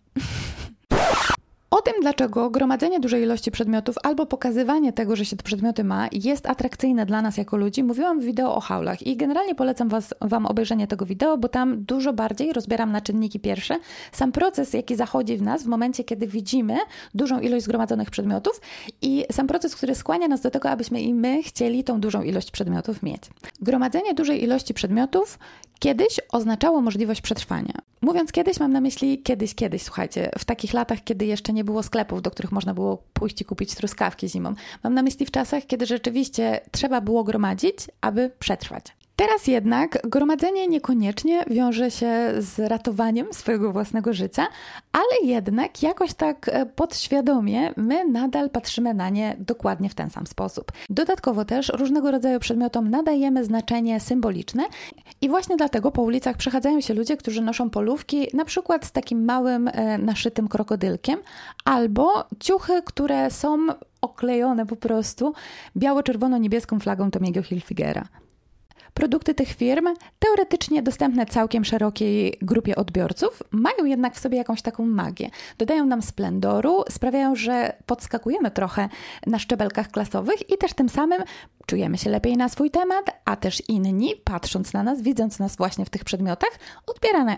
O 1.70 1.82
tym, 1.82 1.94
dlaczego 2.00 2.50
gromadzenie 2.50 3.00
dużej 3.00 3.22
ilości 3.22 3.50
przedmiotów 3.50 3.96
albo 4.02 4.26
pokazywanie 4.26 4.92
tego, 4.92 5.16
że 5.16 5.24
się 5.24 5.36
te 5.36 5.42
przedmioty 5.42 5.84
ma, 5.84 6.08
jest 6.12 6.46
atrakcyjne 6.46 7.06
dla 7.06 7.22
nas 7.22 7.36
jako 7.36 7.56
ludzi, 7.56 7.84
mówiłam 7.84 8.20
w 8.20 8.24
wideo 8.24 8.54
o 8.54 8.60
haulach 8.60 9.06
i 9.06 9.16
generalnie 9.16 9.54
polecam 9.54 9.88
was, 9.88 10.14
Wam 10.20 10.46
obejrzenie 10.46 10.86
tego 10.86 11.06
wideo, 11.06 11.38
bo 11.38 11.48
tam 11.48 11.84
dużo 11.84 12.12
bardziej 12.12 12.52
rozbieram 12.52 12.92
na 12.92 13.00
czynniki 13.00 13.40
pierwsze 13.40 13.78
sam 14.12 14.32
proces, 14.32 14.72
jaki 14.72 14.96
zachodzi 14.96 15.36
w 15.36 15.42
nas 15.42 15.62
w 15.62 15.66
momencie, 15.66 16.04
kiedy 16.04 16.26
widzimy 16.26 16.76
dużą 17.14 17.40
ilość 17.40 17.64
zgromadzonych 17.64 18.10
przedmiotów 18.10 18.60
i 19.02 19.24
sam 19.32 19.46
proces, 19.46 19.76
który 19.76 19.94
skłania 19.94 20.28
nas 20.28 20.40
do 20.40 20.50
tego, 20.50 20.70
abyśmy 20.70 21.00
i 21.00 21.14
my 21.14 21.42
chcieli 21.42 21.84
tą 21.84 22.00
dużą 22.00 22.22
ilość 22.22 22.50
przedmiotów 22.50 23.02
mieć. 23.02 23.22
Gromadzenie 23.60 24.14
dużej 24.14 24.42
ilości 24.42 24.74
przedmiotów 24.74 25.38
kiedyś 25.78 26.20
oznaczało 26.32 26.80
możliwość 26.80 27.20
przetrwania. 27.20 27.74
Mówiąc 28.00 28.32
kiedyś, 28.32 28.60
mam 28.60 28.72
na 28.72 28.80
myśli 28.80 29.22
kiedyś, 29.22 29.54
kiedyś, 29.54 29.82
słuchajcie, 29.82 30.30
w 30.38 30.44
takich 30.44 30.74
latach, 30.74 31.04
kiedy 31.04 31.26
jeszcze 31.26 31.52
nie 31.52 31.64
było 31.64 31.82
sklepów, 31.82 32.22
do 32.22 32.30
których 32.30 32.52
można 32.52 32.74
było 32.74 33.02
pójść 33.12 33.40
i 33.40 33.44
kupić 33.44 33.74
truskawki 33.74 34.28
zimą. 34.28 34.54
Mam 34.84 34.94
na 34.94 35.02
myśli 35.02 35.26
w 35.26 35.30
czasach, 35.30 35.66
kiedy 35.66 35.86
rzeczywiście 35.86 36.60
trzeba 36.70 37.00
było 37.00 37.24
gromadzić, 37.24 37.76
aby 38.00 38.30
przetrwać. 38.38 38.95
Teraz 39.16 39.46
jednak 39.46 39.98
gromadzenie 40.04 40.68
niekoniecznie 40.68 41.44
wiąże 41.50 41.90
się 41.90 42.32
z 42.38 42.58
ratowaniem 42.58 43.26
swojego 43.32 43.72
własnego 43.72 44.12
życia, 44.12 44.46
ale 44.92 45.32
jednak 45.32 45.82
jakoś 45.82 46.14
tak 46.14 46.48
e, 46.48 46.66
podświadomie 46.66 47.72
my 47.76 48.04
nadal 48.04 48.50
patrzymy 48.50 48.94
na 48.94 49.10
nie 49.10 49.36
dokładnie 49.38 49.88
w 49.88 49.94
ten 49.94 50.10
sam 50.10 50.26
sposób. 50.26 50.72
Dodatkowo 50.90 51.44
też 51.44 51.68
różnego 51.68 52.10
rodzaju 52.10 52.40
przedmiotom 52.40 52.90
nadajemy 52.90 53.44
znaczenie 53.44 54.00
symboliczne 54.00 54.62
i 55.20 55.28
właśnie 55.28 55.56
dlatego 55.56 55.90
po 55.90 56.02
ulicach 56.02 56.36
przechadzają 56.36 56.80
się 56.80 56.94
ludzie, 56.94 57.16
którzy 57.16 57.42
noszą 57.42 57.70
polówki, 57.70 58.28
na 58.34 58.44
przykład 58.44 58.84
z 58.84 58.92
takim 58.92 59.24
małym 59.24 59.68
e, 59.68 59.98
naszytym 59.98 60.48
krokodylkiem, 60.48 61.18
albo 61.64 62.24
ciuchy, 62.40 62.82
które 62.84 63.30
są 63.30 63.66
oklejone 64.00 64.66
po 64.66 64.76
prostu 64.76 65.34
biało-czerwono-niebieską 65.76 66.80
flagą 66.80 67.10
Tomiego 67.10 67.42
Hilfigera. 67.42 68.08
Produkty 68.96 69.34
tych 69.34 69.48
firm, 69.48 69.86
teoretycznie 70.18 70.82
dostępne 70.82 71.26
całkiem 71.26 71.64
szerokiej 71.64 72.38
grupie 72.42 72.76
odbiorców, 72.76 73.42
mają 73.50 73.84
jednak 73.84 74.14
w 74.14 74.18
sobie 74.18 74.38
jakąś 74.38 74.62
taką 74.62 74.86
magię. 74.86 75.30
Dodają 75.58 75.86
nam 75.86 76.02
splendoru, 76.02 76.84
sprawiają, 76.90 77.34
że 77.34 77.76
podskakujemy 77.86 78.50
trochę 78.50 78.88
na 79.26 79.38
szczebelkach 79.38 79.90
klasowych 79.90 80.50
i 80.50 80.58
też 80.58 80.74
tym 80.74 80.88
samym 80.88 81.22
czujemy 81.66 81.98
się 81.98 82.10
lepiej 82.10 82.36
na 82.36 82.48
swój 82.48 82.70
temat, 82.70 83.04
a 83.24 83.36
też 83.36 83.62
inni, 83.68 84.14
patrząc 84.24 84.72
na 84.72 84.82
nas, 84.82 85.02
widząc 85.02 85.38
nas 85.38 85.56
właśnie 85.56 85.84
w 85.84 85.90
tych 85.90 86.04
przedmiotach, 86.04 86.50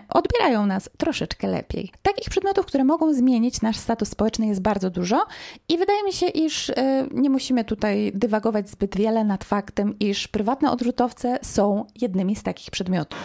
odbierają 0.09 0.65
nas 0.65 0.89
troszeczkę 0.97 1.47
lepiej. 1.47 1.91
Takich 2.01 2.29
przedmiotów, 2.29 2.65
które 2.65 2.83
mogą 2.83 3.13
zmienić 3.13 3.61
nasz 3.61 3.77
status 3.77 4.09
społeczny 4.09 4.47
jest 4.47 4.61
bardzo 4.61 4.89
dużo 4.89 5.25
i 5.69 5.77
wydaje 5.77 6.03
mi 6.03 6.13
się, 6.13 6.27
iż 6.27 6.69
y, 6.69 6.73
nie 7.11 7.29
musimy 7.29 7.63
tutaj 7.63 8.11
dywagować 8.15 8.69
zbyt 8.69 8.97
wiele 8.97 9.23
nad 9.23 9.43
faktem, 9.43 9.99
iż 9.99 10.27
prywatne 10.27 10.71
odrzutowce 10.71 11.39
są 11.49 11.85
jednymi 12.01 12.35
z 12.35 12.43
takich 12.43 12.71
przedmiotów. 12.71 13.19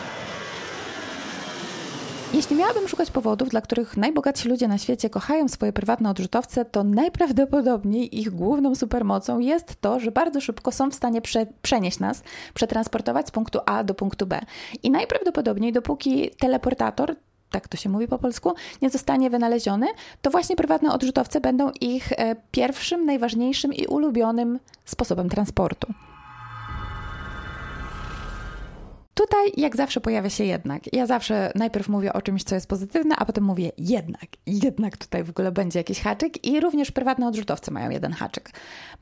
Jeśli 2.35 2.57
miałabym 2.57 2.89
szukać 2.89 3.11
powodów, 3.11 3.49
dla 3.49 3.61
których 3.61 3.97
najbogatsi 3.97 4.49
ludzie 4.49 4.69
na 4.69 4.79
świecie 4.79 5.11
kochają 5.11 5.49
swoje 5.49 5.73
prywatne 5.73 6.11
odrzutowce, 6.11 6.65
to 6.65 6.85
najprawdopodobniej 6.85 8.21
ich 8.21 8.31
główną 8.31 8.75
supermocą 8.75 9.39
jest 9.39 9.81
to, 9.81 10.01
że 10.01 10.11
bardzo 10.11 10.41
szybko 10.41 10.73
są 10.73 10.91
w 10.91 10.95
stanie 10.95 11.23
prze 11.23 11.47
przenieść 11.63 11.99
nas, 11.99 12.23
przetransportować 12.55 13.29
z 13.29 13.31
punktu 13.31 13.59
A 13.67 13.85
do 13.85 13.95
punktu 13.95 14.27
B. 14.27 14.41
I 14.83 14.91
najprawdopodobniej, 14.91 15.73
dopóki 15.73 16.31
teleportator 16.39 17.17
tak 17.51 17.69
to 17.69 17.77
się 17.77 17.89
mówi 17.89 18.09
po 18.09 18.19
polsku, 18.19 18.55
nie 18.83 18.91
zostanie 18.91 19.31
wynaleziony, 19.31 19.87
to 20.23 20.31
właśnie 20.31 20.57
prywatne 20.57 20.93
odrzutowce 20.93 21.41
będą 21.41 21.71
ich 21.81 22.13
e, 22.13 22.37
pierwszym, 22.51 23.07
najważniejszym 23.07 23.73
i 23.73 23.87
ulubionym 23.87 24.59
sposobem 24.85 25.29
transportu. 25.29 25.93
Tutaj, 29.15 29.53
jak 29.57 29.77
zawsze, 29.77 30.01
pojawia 30.01 30.31
się 30.31 30.45
jednak. 30.45 30.93
Ja 30.93 31.07
zawsze 31.07 31.53
najpierw 31.55 31.89
mówię 31.89 32.13
o 32.13 32.23
czymś, 32.23 32.45
co 32.45 32.55
jest 32.55 32.69
pozytywne, 32.69 33.17
a 33.17 33.25
potem 33.25 33.45
mówię 33.45 33.73
jednak. 33.79 34.27
Jednak 34.47 34.97
tutaj 34.97 35.25
w 35.25 35.31
ogóle 35.31 35.53
będzie 35.53 35.79
jakiś 35.79 36.01
haczyk 36.01 36.45
i 36.47 36.61
również 36.61 36.91
prywatne 36.91 37.29
odrzutowce 37.29 37.71
mają 37.71 37.91
jeden 37.91 38.13
haczyk. 38.13 38.51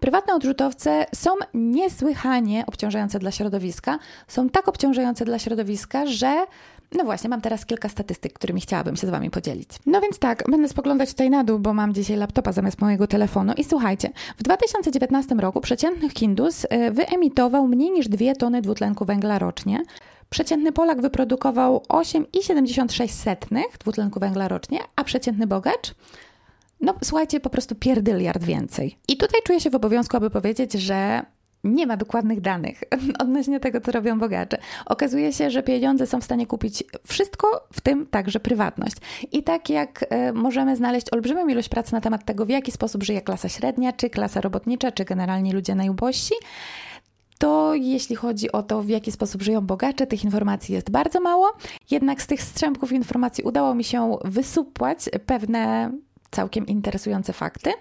Prywatne 0.01 0.35
odrzutowce 0.35 1.07
są 1.15 1.31
niesłychanie 1.55 2.65
obciążające 2.67 3.19
dla 3.19 3.31
środowiska. 3.31 3.99
Są 4.29 4.49
tak 4.49 4.69
obciążające 4.69 5.25
dla 5.25 5.39
środowiska, 5.39 6.07
że 6.07 6.47
no 6.95 7.05
właśnie, 7.05 7.31
mam 7.31 7.41
teraz 7.41 7.67
kilka 7.67 7.89
statystyk, 7.89 8.33
którymi 8.33 8.61
chciałabym 8.61 8.97
się 8.97 9.07
z 9.07 9.11
Wami 9.11 9.31
podzielić. 9.31 9.69
No 9.87 10.01
więc 10.01 10.19
tak, 10.19 10.45
będę 10.51 10.69
spoglądać 10.69 11.11
tutaj 11.11 11.31
na 11.31 11.45
dół, 11.45 11.59
bo 11.59 11.75
mam 11.75 11.95
dzisiaj 11.95 12.17
laptopa 12.17 12.53
zamiast 12.53 12.81
mojego 12.81 13.07
telefonu. 13.07 13.53
I 13.57 13.65
słuchajcie, 13.65 14.11
w 14.39 14.43
2019 14.43 15.35
roku 15.35 15.61
przeciętny 15.61 16.09
Hindus 16.11 16.65
y, 16.65 16.69
wyemitował 16.91 17.69
mniej 17.69 17.91
niż 17.91 18.09
2 18.09 18.35
tony 18.35 18.63
dwutlenku 18.63 19.05
węgla 19.05 19.39
rocznie. 19.39 19.83
Przeciętny 20.31 20.73
Polak 20.73 21.01
wyprodukował 21.01 21.83
8,76 21.89 23.63
dwutlenku 23.81 24.21
węgla 24.21 24.49
rocznie, 24.49 24.79
a 24.97 25.05
przeciętny 25.05 25.47
bogacz 25.47 25.95
no 26.83 26.95
słuchajcie, 27.05 27.41
po 27.41 27.51
prostu 27.51 27.75
pierdyliard 27.75 28.45
więcej. 28.45 28.99
I 29.09 29.17
tutaj 29.17 29.41
czuję 29.45 29.61
się 29.61 29.71
w 29.71 29.75
obowiązku, 29.75 30.17
aby 30.17 30.31
powiedzieć, 30.31 30.73
że 30.73 31.23
nie 31.65 31.87
ma 31.87 31.97
dokładnych 31.97 32.41
danych 32.41 32.85
odnośnie 33.23 33.61
tego, 33.61 33.81
co 33.81 33.93
robią 33.93 34.19
bogacze. 34.19 34.59
Okazuje 34.87 35.33
się, 35.33 35.51
że 35.51 35.63
pieniądze 35.63 36.07
są 36.07 36.21
w 36.21 36.25
stanie 36.25 36.47
kupić 36.47 36.85
wszystko, 37.07 37.67
w 37.73 37.81
tym 37.81 38.07
także 38.07 38.41
prywatność. 38.41 38.97
I 39.33 39.43
tak 39.43 39.71
jak 39.71 40.05
e, 40.11 40.33
możemy 40.33 40.77
znaleźć 40.77 41.07
olbrzymią 41.13 41.49
ilość 41.49 41.69
pracy 41.69 41.93
na 41.93 42.01
temat 42.01 42.25
tego, 42.25 42.47
w 42.47 42.49
jaki 42.49 42.73
sposób 42.73 43.03
żyje 43.03 43.23
klasa 43.23 43.49
średnia, 43.49 43.93
czy 43.93 44.11
klasa 44.11 44.41
robotnicza, 44.41 44.93
czy 44.93 45.05
generalnie 45.05 45.53
ludzie 45.53 45.75
najubożsi, 45.75 46.35
to 47.39 47.75
jeśli 47.75 48.17
chodzi 48.17 48.53
o 48.53 48.63
to, 48.63 48.83
w 48.83 48.89
jaki 48.89 49.13
sposób 49.13 49.43
żyją 49.43 49.61
bogacze, 49.61 50.07
tych 50.07 50.25
informacji 50.25 50.75
jest 50.75 50.91
bardzo 50.91 51.21
mało. 51.21 51.53
Jednak 51.91 52.23
z 52.23 52.27
tych 52.27 52.43
strzępków 52.43 52.93
informacji 52.93 53.45
udało 53.45 53.75
mi 53.75 53.85
się 53.85 54.19
wysupłać 54.25 54.99
pewne 55.27 55.93
całkiem 56.31 56.67
interesujące 56.67 57.33
fakty. 57.33 57.73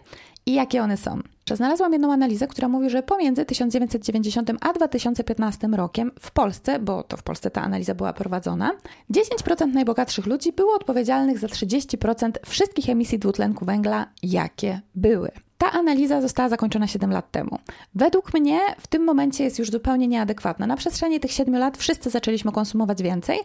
I 0.46 0.54
jakie 0.54 0.84
one 0.84 0.98
są? 0.98 1.20
Znalazłam 1.56 1.94
jedną 1.94 2.14
analizę, 2.14 2.48
która 2.48 2.68
mówi, 2.68 2.90
że 2.90 3.04
pomiędzy 3.04 3.46
1990 3.46 4.52
a 4.62 4.74
2015 4.74 5.68
rokiem 5.68 6.12
w 6.20 6.32
Polsce, 6.32 6.80
bo 6.80 7.04
to 7.04 7.18
w 7.18 7.24
Polsce 7.24 7.52
ta 7.52 7.62
analiza 7.62 7.96
była 7.96 8.14
prowadzona, 8.14 8.72
10% 9.14 9.74
najbogatszych 9.74 10.26
ludzi 10.26 10.52
było 10.52 10.76
odpowiedzialnych 10.76 11.40
za 11.40 11.48
30% 11.48 12.32
wszystkich 12.46 12.90
emisji 12.90 13.20
dwutlenku 13.20 13.66
węgla, 13.66 14.08
jakie 14.24 14.82
były. 14.96 15.32
Ta 15.58 15.72
analiza 15.72 16.22
została 16.22 16.50
zakończona 16.50 16.88
7 16.88 17.12
lat 17.12 17.32
temu. 17.32 17.60
Według 17.96 18.34
mnie 18.34 18.60
w 18.80 18.88
tym 18.88 19.04
momencie 19.04 19.44
jest 19.44 19.60
już 19.60 19.72
zupełnie 19.72 20.08
nieadekwatna. 20.08 20.68
Na 20.68 20.78
przestrzeni 20.78 21.20
tych 21.20 21.32
7 21.32 21.58
lat 21.58 21.78
wszyscy 21.78 22.10
zaczęliśmy 22.10 22.52
konsumować 22.52 23.04
więcej, 23.04 23.40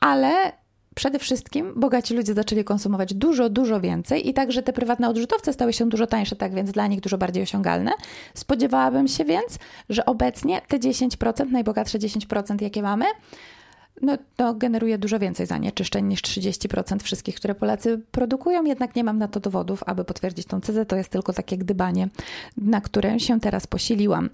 ale 0.00 0.52
przede 0.94 1.18
wszystkim 1.18 1.72
bogaci 1.76 2.14
ludzie 2.14 2.34
zaczęli 2.34 2.64
konsumować 2.64 3.14
dużo, 3.14 3.48
dużo 3.48 3.80
więcej 3.80 4.28
i 4.28 4.34
także 4.34 4.62
te 4.62 4.72
prywatne 4.72 5.08
odrzutowce 5.08 5.52
stały 5.52 5.72
się 5.72 5.88
dużo 5.88 6.06
tańsze, 6.06 6.36
tak 6.36 6.54
więc 6.54 6.70
dla 6.70 6.86
nich 6.86 7.00
dużo 7.00 7.18
bardziej 7.18 7.42
osiągalne. 7.42 7.90
Spodziewałabym 8.34 9.08
się 9.08 9.24
więc, 9.24 9.58
że 9.88 10.06
obecnie 10.06 10.60
te 10.68 10.78
10%, 10.78 11.50
najbogatsze 11.50 11.98
10%, 11.98 12.62
jakie 12.62 12.82
mamy, 12.82 13.04
no, 14.02 14.18
to 14.36 14.54
generuje 14.54 14.98
dużo 14.98 15.18
więcej 15.18 15.46
zanieczyszczeń 15.46 16.06
niż 16.06 16.22
30% 16.22 17.02
wszystkich, 17.02 17.34
które 17.34 17.54
Polacy 17.54 18.00
produkują, 18.10 18.64
jednak 18.64 18.96
nie 18.96 19.04
mam 19.04 19.18
na 19.18 19.28
to 19.28 19.40
dowodów, 19.40 19.82
aby 19.86 20.04
potwierdzić 20.04 20.46
tą 20.46 20.60
tezę. 20.60 20.86
To 20.86 20.96
jest 20.96 21.10
tylko 21.10 21.32
takie 21.32 21.58
gdybanie, 21.58 22.08
na 22.56 22.80
które 22.80 23.20
się 23.20 23.40
teraz 23.40 23.66
posiliłam. 23.66 24.30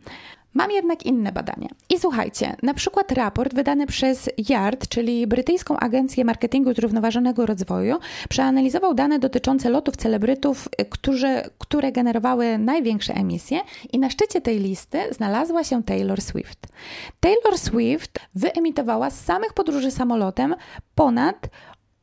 Mam 0.56 0.70
jednak 0.70 1.06
inne 1.06 1.32
badania. 1.32 1.68
I 1.90 1.98
słuchajcie, 1.98 2.56
na 2.62 2.74
przykład 2.74 3.12
raport 3.12 3.54
wydany 3.54 3.86
przez 3.86 4.30
YARD, 4.48 4.88
czyli 4.88 5.26
Brytyjską 5.26 5.76
Agencję 5.76 6.24
Marketingu 6.24 6.74
Zrównoważonego 6.74 7.46
Rozwoju, 7.46 7.96
przeanalizował 8.28 8.94
dane 8.94 9.18
dotyczące 9.18 9.70
lotów 9.70 9.96
celebrytów, 9.96 10.68
którzy, 10.90 11.42
które 11.58 11.92
generowały 11.92 12.58
największe 12.58 13.14
emisje 13.14 13.60
i 13.92 13.98
na 13.98 14.10
szczycie 14.10 14.40
tej 14.40 14.58
listy 14.58 14.98
znalazła 15.10 15.64
się 15.64 15.82
Taylor 15.82 16.20
Swift. 16.20 16.58
Taylor 17.20 17.58
Swift 17.58 18.18
wyemitowała 18.34 19.10
z 19.10 19.24
samych 19.24 19.52
podróży 19.52 19.90
samolotem 19.90 20.54
ponad 20.94 21.48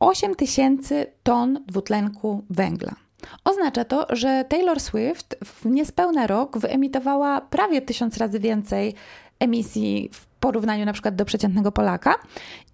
8 0.00 0.34
tysięcy 0.34 1.06
ton 1.22 1.64
dwutlenku 1.66 2.44
węgla. 2.50 3.03
Oznacza 3.44 3.84
to, 3.84 4.06
że 4.10 4.44
Taylor 4.48 4.80
Swift 4.80 5.36
w 5.44 5.66
niespełna 5.66 6.26
rok 6.26 6.58
wyemitowała 6.58 7.40
prawie 7.40 7.82
tysiąc 7.82 8.16
razy 8.16 8.40
więcej 8.40 8.94
emisji 9.38 10.10
w 10.12 10.26
porównaniu 10.26 10.84
na 10.84 10.92
przykład 10.92 11.14
do 11.14 11.24
przeciętnego 11.24 11.72
Polaka 11.72 12.14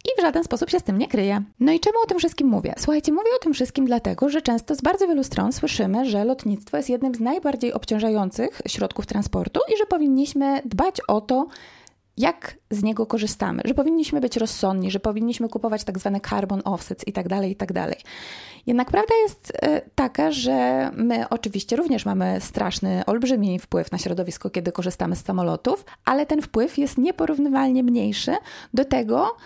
i 0.05 0.09
w 0.19 0.23
żaden 0.23 0.45
sposób 0.45 0.71
się 0.71 0.79
z 0.79 0.83
tym 0.83 0.99
nie 0.99 1.09
kryje. 1.09 1.43
No 1.61 1.73
i 1.73 1.81
czemu 1.81 1.97
o 2.05 2.07
tym 2.07 2.19
wszystkim 2.19 2.49
mówię? 2.49 2.75
Słuchajcie, 2.79 3.13
mówię 3.13 3.31
o 3.37 3.43
tym 3.43 3.55
wszystkim 3.55 3.87
dlatego, 3.87 4.29
że 4.29 4.43
często 4.43 4.75
z 4.75 4.81
bardzo 4.81 5.09
wielu 5.09 5.25
stron 5.25 5.53
słyszymy, 5.53 6.07
że 6.07 6.25
lotnictwo 6.25 6.77
jest 6.77 6.91
jednym 6.91 7.15
z 7.15 7.21
najbardziej 7.21 7.73
obciążających 7.73 8.63
środków 8.67 9.07
transportu 9.07 9.61
i 9.75 9.79
że 9.79 9.87
powinniśmy 9.87 10.63
dbać 10.65 10.97
o 11.09 11.21
to, 11.21 11.47
jak 12.17 12.57
z 12.71 12.83
niego 12.83 13.07
korzystamy, 13.07 13.63
że 13.65 13.75
powinniśmy 13.75 14.21
być 14.21 14.37
rozsądni, 14.37 14.91
że 14.91 15.01
powinniśmy 15.01 15.49
kupować 15.49 15.85
tak 15.85 15.99
zwane 15.99 16.21
carbon 16.21 16.63
offsets 16.65 17.07
i 17.07 17.13
tak 17.13 17.29
dalej, 17.29 17.51
i 17.51 17.57
tak 17.57 17.73
dalej. 17.73 17.97
Jednak 18.67 18.91
prawda 18.91 19.15
jest 19.23 19.53
e, 19.63 19.81
taka, 19.95 20.33
że 20.33 20.91
my 20.97 21.29
oczywiście 21.29 21.77
również 21.77 22.05
mamy 22.05 22.41
straszny, 22.41 23.03
olbrzymi 23.07 23.59
wpływ 23.59 23.93
na 23.93 23.99
środowisko, 23.99 24.51
kiedy 24.51 24.73
korzystamy 24.73 25.17
z 25.17 25.25
samolotów, 25.25 25.85
ale 26.05 26.27
ten 26.27 26.43
wpływ 26.43 26.79
jest 26.79 26.99
nieporównywalnie 26.99 27.83
mniejszy 27.83 28.37
do 28.75 28.85
tego, 28.85 29.37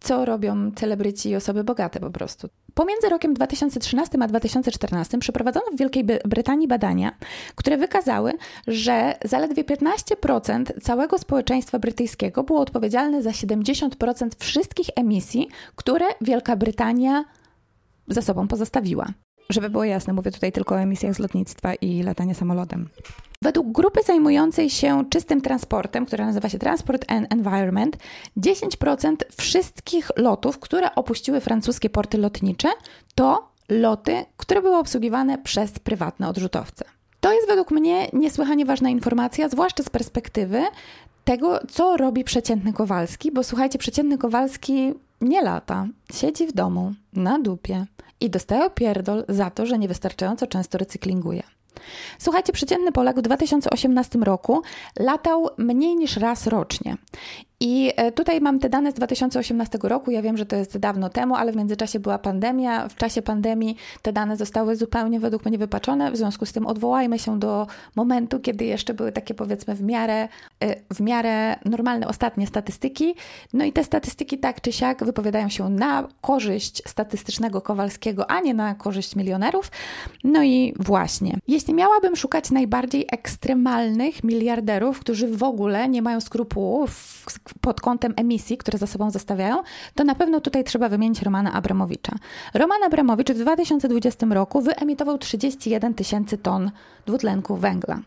co 0.00 0.24
robią 0.24 0.70
celebryci 0.76 1.28
i 1.30 1.36
osoby 1.36 1.64
bogate 1.64 2.00
po 2.00 2.10
prostu. 2.10 2.48
Pomiędzy 2.74 3.08
rokiem 3.08 3.34
2013 3.34 4.18
a 4.22 4.26
2014 4.26 5.18
przeprowadzono 5.18 5.66
w 5.72 5.78
Wielkiej 5.78 6.04
Brytanii 6.24 6.68
badania, 6.68 7.12
które 7.54 7.76
wykazały, 7.76 8.32
że 8.66 9.14
zaledwie 9.24 9.64
15% 9.64 10.80
całego 10.82 11.18
społeczeństwa 11.18 11.78
brytyjskiego 11.78 12.42
było 12.42 12.60
odpowiedzialne 12.60 13.22
za 13.22 13.30
70% 13.30 14.28
wszystkich 14.38 14.86
emisji, 14.96 15.48
które 15.76 16.06
Wielka 16.20 16.56
Brytania 16.56 17.24
za 18.08 18.22
sobą 18.22 18.48
pozostawiła. 18.48 19.06
Żeby 19.50 19.70
było 19.70 19.84
jasne, 19.84 20.12
mówię 20.12 20.30
tutaj 20.30 20.52
tylko 20.52 20.74
o 20.74 20.80
emisjach 20.80 21.14
z 21.14 21.18
lotnictwa 21.18 21.74
i 21.74 22.02
latania 22.02 22.34
samolotem. 22.34 22.88
Według 23.42 23.72
grupy 23.72 24.00
zajmującej 24.02 24.70
się 24.70 25.04
czystym 25.10 25.40
transportem, 25.40 26.06
która 26.06 26.26
nazywa 26.26 26.48
się 26.48 26.58
Transport 26.58 27.12
and 27.12 27.32
Environment, 27.32 27.96
10% 28.36 29.16
wszystkich 29.36 30.10
lotów, 30.16 30.58
które 30.58 30.94
opuściły 30.94 31.40
francuskie 31.40 31.90
porty 31.90 32.18
lotnicze, 32.18 32.68
to 33.14 33.48
loty, 33.68 34.24
które 34.36 34.62
były 34.62 34.76
obsługiwane 34.76 35.38
przez 35.38 35.78
prywatne 35.78 36.28
odrzutowce. 36.28 36.84
To 37.20 37.32
jest 37.32 37.46
według 37.46 37.70
mnie 37.70 38.08
niesłychanie 38.12 38.66
ważna 38.66 38.90
informacja, 38.90 39.48
zwłaszcza 39.48 39.82
z 39.82 39.90
perspektywy 39.90 40.62
tego, 41.24 41.60
co 41.70 41.96
robi 41.96 42.24
przeciętny 42.24 42.72
Kowalski, 42.72 43.32
bo 43.32 43.44
słuchajcie, 43.44 43.78
przeciętny 43.78 44.18
Kowalski 44.18 44.92
nie 45.20 45.42
lata, 45.42 45.86
siedzi 46.12 46.46
w 46.46 46.52
domu, 46.52 46.94
na 47.12 47.38
dupie 47.38 47.86
i 48.20 48.30
dostaje 48.30 48.70
pierdol 48.70 49.24
za 49.28 49.50
to, 49.50 49.66
że 49.66 49.78
niewystarczająco 49.78 50.46
często 50.46 50.78
recyklinguje. 50.78 51.42
Słuchajcie, 52.18 52.52
przeciętny 52.52 52.92
Polak 52.92 53.18
w 53.18 53.22
2018 53.22 54.18
roku 54.18 54.62
latał 54.98 55.48
mniej 55.58 55.96
niż 55.96 56.16
raz 56.16 56.46
rocznie. 56.46 56.96
I 57.60 57.92
e, 57.96 58.12
tutaj 58.12 58.40
mam 58.40 58.58
te 58.58 58.68
dane 58.68 58.90
z 58.90 58.94
2018 58.94 59.78
roku. 59.82 60.10
Ja 60.10 60.22
wiem, 60.22 60.36
że 60.36 60.46
to 60.46 60.56
jest 60.56 60.78
dawno 60.78 61.08
temu, 61.08 61.34
ale 61.34 61.52
w 61.52 61.56
międzyczasie 61.56 62.00
była 62.00 62.18
pandemia. 62.18 62.88
W 62.88 62.94
czasie 62.94 63.22
pandemii 63.22 63.76
te 64.02 64.12
dane 64.12 64.36
zostały 64.36 64.76
zupełnie 64.76 65.20
według 65.20 65.44
mnie 65.44 65.58
wypaczone. 65.58 66.12
W 66.12 66.16
związku 66.16 66.46
z 66.46 66.52
tym 66.52 66.66
odwołajmy 66.66 67.18
się 67.18 67.38
do 67.38 67.66
momentu, 67.96 68.40
kiedy 68.40 68.64
jeszcze 68.64 68.94
były 68.94 69.12
takie 69.12 69.34
powiedzmy 69.34 69.74
w 69.74 69.82
miarę, 69.82 70.28
e, 70.60 70.76
w 70.94 71.00
miarę 71.00 71.56
normalne 71.64 72.08
ostatnie 72.08 72.46
statystyki. 72.46 73.14
No 73.52 73.64
i 73.64 73.72
te 73.72 73.84
statystyki 73.84 74.38
tak 74.38 74.60
czy 74.60 74.72
siak 74.72 75.04
wypowiadają 75.04 75.48
się 75.48 75.68
na 75.68 76.08
korzyść 76.20 76.82
statystycznego 76.88 77.60
Kowalskiego, 77.60 78.30
a 78.30 78.40
nie 78.40 78.54
na 78.54 78.74
korzyść 78.74 79.16
milionerów. 79.16 79.70
No 80.24 80.42
i 80.42 80.74
właśnie, 80.80 81.38
jeśli 81.48 81.74
miałabym 81.74 82.16
szukać 82.16 82.50
najbardziej 82.50 83.06
ekstremalnych 83.12 84.24
miliarderów, 84.24 85.00
którzy 85.00 85.28
w 85.28 85.42
ogóle 85.42 85.88
nie 85.88 86.02
mają 86.02 86.20
skrupułów 86.20 87.24
pod 87.60 87.80
kątem 87.80 88.14
emisji, 88.16 88.56
które 88.56 88.78
za 88.78 88.86
sobą 88.86 89.10
zostawiają, 89.10 89.56
to 89.94 90.04
na 90.04 90.14
pewno 90.14 90.40
tutaj 90.40 90.64
trzeba 90.64 90.88
wymienić 90.88 91.22
Romana 91.22 91.52
Abramowicza. 91.52 92.12
Roman 92.54 92.82
Abramowicz 92.82 93.30
w 93.30 93.38
2020 93.38 94.26
roku 94.30 94.60
wyemitował 94.60 95.18
31 95.18 95.94
tysięcy 95.94 96.38
ton 96.38 96.70
dwutlenku 97.06 97.56
węgla. 97.56 98.00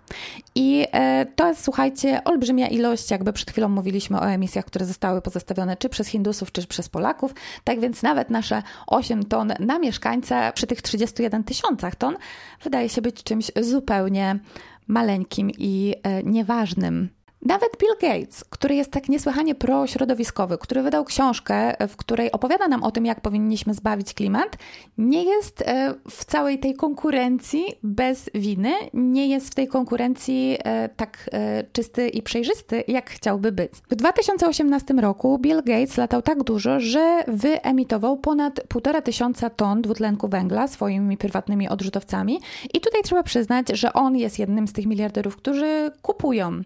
I 0.56 0.86
e, 0.92 1.26
to 1.36 1.48
jest, 1.48 1.64
słuchajcie, 1.64 2.24
olbrzymia 2.24 2.68
ilość, 2.68 3.12
jakby 3.12 3.34
przed 3.34 3.52
chwilą 3.52 3.70
mówiliśmy 3.70 4.20
o 4.20 4.30
emisjach, 4.30 4.66
które 4.66 4.86
zostały 4.86 5.22
pozostawione 5.22 5.78
czy 5.78 5.90
przez 5.90 6.08
Hindusów, 6.08 6.52
czy 6.52 6.68
przez 6.68 6.90
Polaków. 6.90 7.34
Tak 7.64 7.80
więc 7.80 8.04
nawet 8.04 8.30
nasze 8.30 8.64
8 8.88 9.24
ton 9.24 9.54
na 9.60 9.80
mieszkańca 9.80 10.52
przy 10.52 10.68
tych 10.68 10.82
31 10.82 11.44
tysiącach 11.44 11.96
ton 11.96 12.18
wydaje 12.64 12.90
się 12.90 13.02
być 13.02 13.24
czymś 13.24 13.52
zupełnie 13.62 14.40
maleńkim 14.88 15.52
i 15.58 15.96
e, 16.04 16.24
nieważnym. 16.24 17.17
Nawet 17.42 17.70
Bill 17.80 18.12
Gates, 18.12 18.44
który 18.44 18.76
jest 18.76 18.92
tak 18.92 19.10
niesłychanie 19.10 19.56
prośrodowiskowy, 19.56 20.58
który 20.58 20.82
wydał 20.82 21.06
książkę, 21.06 21.88
w 21.88 21.96
której 21.96 22.32
opowiada 22.32 22.68
nam 22.68 22.84
o 22.84 22.92
tym, 22.92 23.06
jak 23.06 23.22
powinniśmy 23.22 23.74
zbawić 23.74 24.14
klimat, 24.14 24.58
nie 24.98 25.24
jest 25.24 25.62
e, 25.62 25.94
w 26.10 26.26
całej 26.26 26.60
tej 26.60 26.76
konkurencji 26.76 27.66
bez 27.84 28.30
winy, 28.34 28.72
nie 28.94 29.28
jest 29.28 29.52
w 29.52 29.56
tej 29.56 29.68
konkurencji 29.68 30.58
e, 30.64 30.90
tak 30.90 31.30
e, 31.34 31.64
czysty 31.74 32.10
i 32.10 32.22
przejrzysty, 32.22 32.84
jak 32.88 33.10
chciałby 33.10 33.52
być. 33.52 33.72
W 33.90 33.96
2018 33.96 34.94
roku 34.94 35.40
Bill 35.40 35.64
Gates 35.64 35.98
latał 35.98 36.22
tak 36.22 36.44
dużo, 36.44 36.80
że 36.80 37.24
wyemitował 37.28 38.18
ponad 38.18 38.56
1,5 38.56 39.02
tysiąca 39.02 39.50
ton 39.50 39.82
dwutlenku 39.82 40.28
węgla 40.28 40.68
swoimi 40.68 41.18
prywatnymi 41.18 41.70
odrzutowcami 41.70 42.40
i 42.74 42.82
tutaj 42.82 43.02
trzeba 43.04 43.24
przyznać, 43.24 43.70
że 43.70 43.94
on 43.94 44.18
jest 44.18 44.40
jednym 44.40 44.68
z 44.68 44.74
tych 44.74 44.86
miliarderów, 44.86 45.36
którzy 45.36 45.92
kupują 46.02 46.62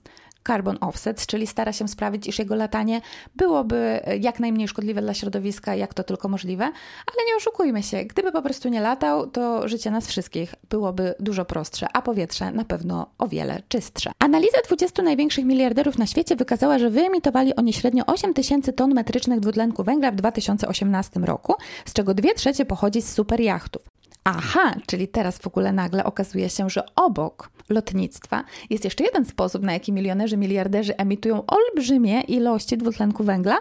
carbon 0.48 0.77
offsets, 0.81 1.25
czyli 1.25 1.48
stara 1.48 1.74
się 1.74 1.88
sprawić, 1.88 2.27
iż 2.27 2.39
jego 2.39 2.55
latanie 2.55 3.01
byłoby 3.36 4.00
jak 4.19 4.39
najmniej 4.39 4.67
szkodliwe 4.67 5.01
dla 5.01 5.13
środowiska, 5.13 5.75
jak 5.75 5.93
to 5.93 6.03
tylko 6.03 6.27
możliwe, 6.27 6.63
ale 6.63 7.25
nie 7.27 7.36
oszukujmy 7.36 7.83
się, 7.83 8.05
gdyby 8.05 8.31
po 8.31 8.41
prostu 8.41 8.69
nie 8.69 8.81
latał, 8.81 9.27
to 9.27 9.67
życie 9.67 9.91
nas 9.91 10.07
wszystkich 10.07 10.55
byłoby 10.69 11.15
dużo 11.19 11.45
prostsze, 11.45 11.88
a 11.93 12.01
powietrze 12.01 12.51
na 12.51 12.65
pewno 12.65 13.07
o 13.17 13.27
wiele 13.27 13.62
czystsze. 13.67 14.12
Analiza 14.19 14.57
20 14.67 15.03
największych 15.03 15.45
miliarderów 15.45 15.98
na 15.98 16.05
świecie 16.07 16.36
wykazała, 16.36 16.79
że 16.79 16.89
wyemitowali 16.89 17.55
oni 17.55 17.74
średnio 17.74 18.05
8 18.05 18.33
tysięcy 18.33 18.74
ton 18.74 18.93
metrycznych 18.93 19.39
dwutlenku 19.39 19.83
węgla 19.83 20.12
w 20.12 20.15
2018 20.15 21.19
roku, 21.19 21.53
z 21.86 21.93
czego 21.93 22.13
2 22.13 22.29
trzecie 22.36 22.65
pochodzi 22.65 23.01
z 23.01 23.13
superjachtów. 23.13 23.90
Aha, 24.23 24.73
czyli 24.87 25.07
teraz 25.07 25.37
w 25.37 25.47
ogóle 25.47 25.73
nagle 25.73 26.03
okazuje 26.03 26.49
się, 26.49 26.69
że 26.69 26.83
obok 26.95 27.49
lotnictwa 27.69 28.43
jest 28.69 28.83
jeszcze 28.83 29.03
jeden 29.03 29.25
sposób, 29.25 29.63
na 29.63 29.73
jaki 29.73 29.93
milionerzy, 29.93 30.37
miliarderzy 30.37 30.97
emitują 30.97 31.43
olbrzymie 31.47 32.21
ilości 32.21 32.77
dwutlenku 32.77 33.23
węgla. 33.23 33.59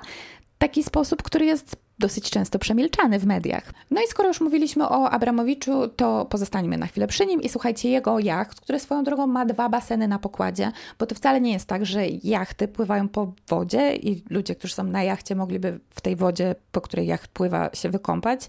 Taki 0.58 0.82
sposób, 0.82 1.22
który 1.22 1.44
jest 1.46 1.76
dosyć 1.98 2.30
często 2.30 2.58
przemilczany 2.58 3.18
w 3.18 3.26
mediach. 3.26 3.72
No 3.90 4.02
i 4.02 4.06
skoro 4.06 4.28
już 4.28 4.40
mówiliśmy 4.40 4.88
o 4.88 5.10
Abramowiczu, 5.10 5.88
to 5.88 6.24
pozostańmy 6.24 6.78
na 6.78 6.86
chwilę 6.86 7.06
przy 7.06 7.26
nim 7.26 7.42
i 7.42 7.48
słuchajcie 7.48 7.90
jego 7.90 8.18
jacht, 8.18 8.60
który 8.60 8.80
swoją 8.80 9.04
drogą 9.04 9.26
ma 9.26 9.46
dwa 9.46 9.68
baseny 9.68 10.08
na 10.08 10.18
pokładzie, 10.18 10.72
bo 10.98 11.06
to 11.06 11.14
wcale 11.14 11.40
nie 11.40 11.52
jest 11.52 11.66
tak, 11.66 11.86
że 11.86 12.08
jachty 12.08 12.68
pływają 12.68 13.08
po 13.08 13.32
wodzie 13.48 13.96
i 13.96 14.24
ludzie, 14.30 14.54
którzy 14.54 14.74
są 14.74 14.84
na 14.84 15.02
jachcie, 15.02 15.34
mogliby 15.34 15.80
w 15.90 16.00
tej 16.00 16.16
wodzie, 16.16 16.54
po 16.72 16.80
której 16.80 17.06
jacht 17.06 17.30
pływa, 17.30 17.70
się 17.74 17.88
wykąpać. 17.88 18.48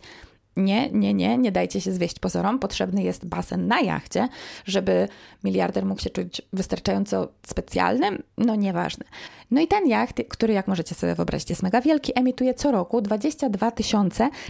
Nie, 0.58 0.92
nie, 0.92 1.14
nie, 1.14 1.38
nie 1.38 1.52
dajcie 1.52 1.82
się 1.82 1.92
zwieść 1.92 2.20
pozorom. 2.20 2.60
Potrzebny 2.60 3.04
jest 3.04 3.26
basen 3.26 3.68
na 3.68 3.82
jachcie, 3.82 4.28
żeby 4.66 5.08
miliarder 5.44 5.86
mógł 5.86 6.02
się 6.02 6.10
czuć 6.10 6.42
wystarczająco 6.54 7.28
specjalnym. 7.48 8.24
No 8.38 8.56
nieważne. 8.56 9.06
No 9.52 9.62
i 9.62 9.68
ten 9.68 9.88
jacht, 9.88 10.22
który 10.30 10.54
jak 10.54 10.68
możecie 10.68 10.96
sobie 10.96 11.16
wyobrazić 11.16 11.50
jest 11.50 11.64
mega 11.64 11.82
wielki, 11.82 12.20
emituje 12.20 12.54
co 12.54 12.72
roku 12.72 13.02
22 13.02 13.72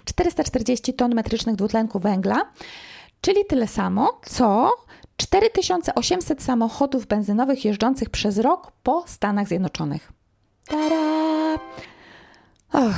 440 0.06 0.94
ton 0.94 1.16
metrycznych 1.16 1.56
dwutlenku 1.56 2.00
węgla, 2.00 2.42
czyli 3.22 3.46
tyle 3.46 3.68
samo, 3.68 4.20
co 4.26 4.72
4800 5.18 6.44
samochodów 6.44 7.08
benzynowych 7.08 7.66
jeżdżących 7.66 8.10
przez 8.10 8.38
rok 8.38 8.72
po 8.84 9.04
Stanach 9.08 9.48
Zjednoczonych. 9.48 10.12
Tada! 10.68 11.91
Och, 12.74 12.96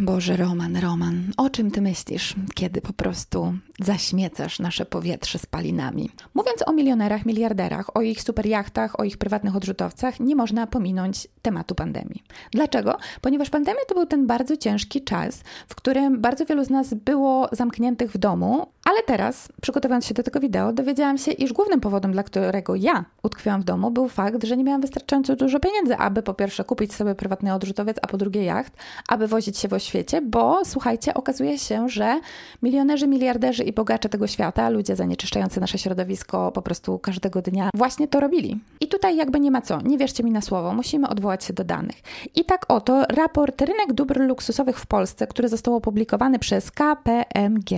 Boże, 0.00 0.36
Roman, 0.36 0.76
Roman, 0.76 1.32
o 1.36 1.50
czym 1.50 1.70
ty 1.70 1.80
myślisz, 1.80 2.34
kiedy 2.54 2.80
po 2.80 2.92
prostu 2.92 3.54
zaśmiecasz 3.80 4.58
nasze 4.58 4.86
powietrze 4.86 5.38
spalinami? 5.38 6.10
Mówiąc 6.34 6.62
o 6.66 6.72
milionerach, 6.72 7.26
miliarderach, 7.26 7.96
o 7.96 8.02
ich 8.02 8.22
superjachtach, 8.22 9.00
o 9.00 9.04
ich 9.04 9.18
prywatnych 9.18 9.56
odrzutowcach, 9.56 10.20
nie 10.20 10.36
można 10.36 10.66
pominąć 10.66 11.28
tematu 11.42 11.74
pandemii. 11.74 12.22
Dlaczego? 12.50 12.98
Ponieważ 13.20 13.50
pandemia 13.50 13.80
to 13.88 13.94
był 13.94 14.06
ten 14.06 14.26
bardzo 14.26 14.56
ciężki 14.56 15.04
czas, 15.04 15.42
w 15.68 15.74
którym 15.74 16.20
bardzo 16.20 16.46
wielu 16.46 16.64
z 16.64 16.70
nas 16.70 16.94
było 16.94 17.48
zamkniętych 17.52 18.12
w 18.12 18.18
domu, 18.18 18.66
ale 18.86 19.02
teraz, 19.02 19.48
przygotowując 19.62 20.06
się 20.06 20.14
do 20.14 20.22
tego 20.22 20.40
wideo, 20.40 20.72
dowiedziałam 20.72 21.18
się, 21.18 21.32
iż 21.32 21.52
głównym 21.52 21.80
powodem, 21.80 22.12
dla 22.12 22.22
którego 22.22 22.74
ja 22.74 23.04
utkwiłam 23.22 23.60
w 23.60 23.64
domu, 23.64 23.90
był 23.90 24.08
fakt, 24.08 24.44
że 24.44 24.56
nie 24.56 24.64
miałam 24.64 24.80
wystarczająco 24.80 25.36
dużo 25.36 25.60
pieniędzy, 25.60 25.96
aby 25.96 26.22
po 26.22 26.34
pierwsze 26.34 26.64
kupić 26.64 26.94
sobie 26.94 27.14
prywatny 27.14 27.54
odrzutowiec, 27.54 27.96
a 28.02 28.06
po 28.06 28.16
drugie 28.16 28.44
jacht, 28.44 28.72
aby 29.08 29.26
wozić 29.28 29.58
się 29.58 29.68
w 29.68 29.72
oświecie, 29.72 30.22
bo 30.22 30.64
słuchajcie, 30.64 31.14
okazuje 31.14 31.58
się, 31.58 31.88
że 31.88 32.20
milionerzy, 32.62 33.06
miliarderzy 33.06 33.64
i 33.64 33.72
bogacze 33.72 34.08
tego 34.08 34.26
świata, 34.26 34.70
ludzie 34.70 34.96
zanieczyszczający 34.96 35.60
nasze 35.60 35.78
środowisko 35.78 36.52
po 36.52 36.62
prostu 36.62 36.98
każdego 36.98 37.42
dnia, 37.42 37.70
właśnie 37.74 38.08
to 38.08 38.20
robili. 38.20 38.60
I 38.80 38.88
tutaj 38.88 39.16
jakby 39.16 39.40
nie 39.40 39.50
ma 39.50 39.62
co, 39.62 39.80
nie 39.80 39.98
wierzcie 39.98 40.24
mi 40.24 40.30
na 40.30 40.40
słowo, 40.40 40.74
musimy 40.74 41.08
odwołać 41.08 41.44
się 41.44 41.52
do 41.52 41.64
danych. 41.64 41.96
I 42.34 42.44
tak 42.44 42.66
oto 42.68 43.04
raport 43.08 43.60
Rynek 43.60 43.92
dóbr 43.92 44.20
luksusowych 44.20 44.78
w 44.78 44.86
Polsce, 44.86 45.26
który 45.26 45.48
został 45.48 45.74
opublikowany 45.74 46.38
przez 46.38 46.70
KPMG, 46.70 47.70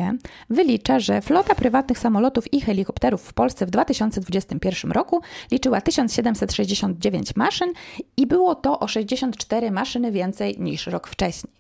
wylicza, 0.50 0.97
że 1.00 1.20
flota 1.20 1.54
prywatnych 1.54 1.98
samolotów 1.98 2.52
i 2.52 2.60
helikopterów 2.60 3.22
w 3.22 3.32
Polsce 3.32 3.66
w 3.66 3.70
2021 3.70 4.92
roku 4.92 5.20
liczyła 5.50 5.80
1769 5.80 7.36
maszyn 7.36 7.72
i 8.16 8.26
było 8.26 8.54
to 8.54 8.80
o 8.80 8.88
64 8.88 9.70
maszyny 9.70 10.12
więcej 10.12 10.56
niż 10.58 10.86
rok 10.86 11.08
wcześniej. 11.08 11.58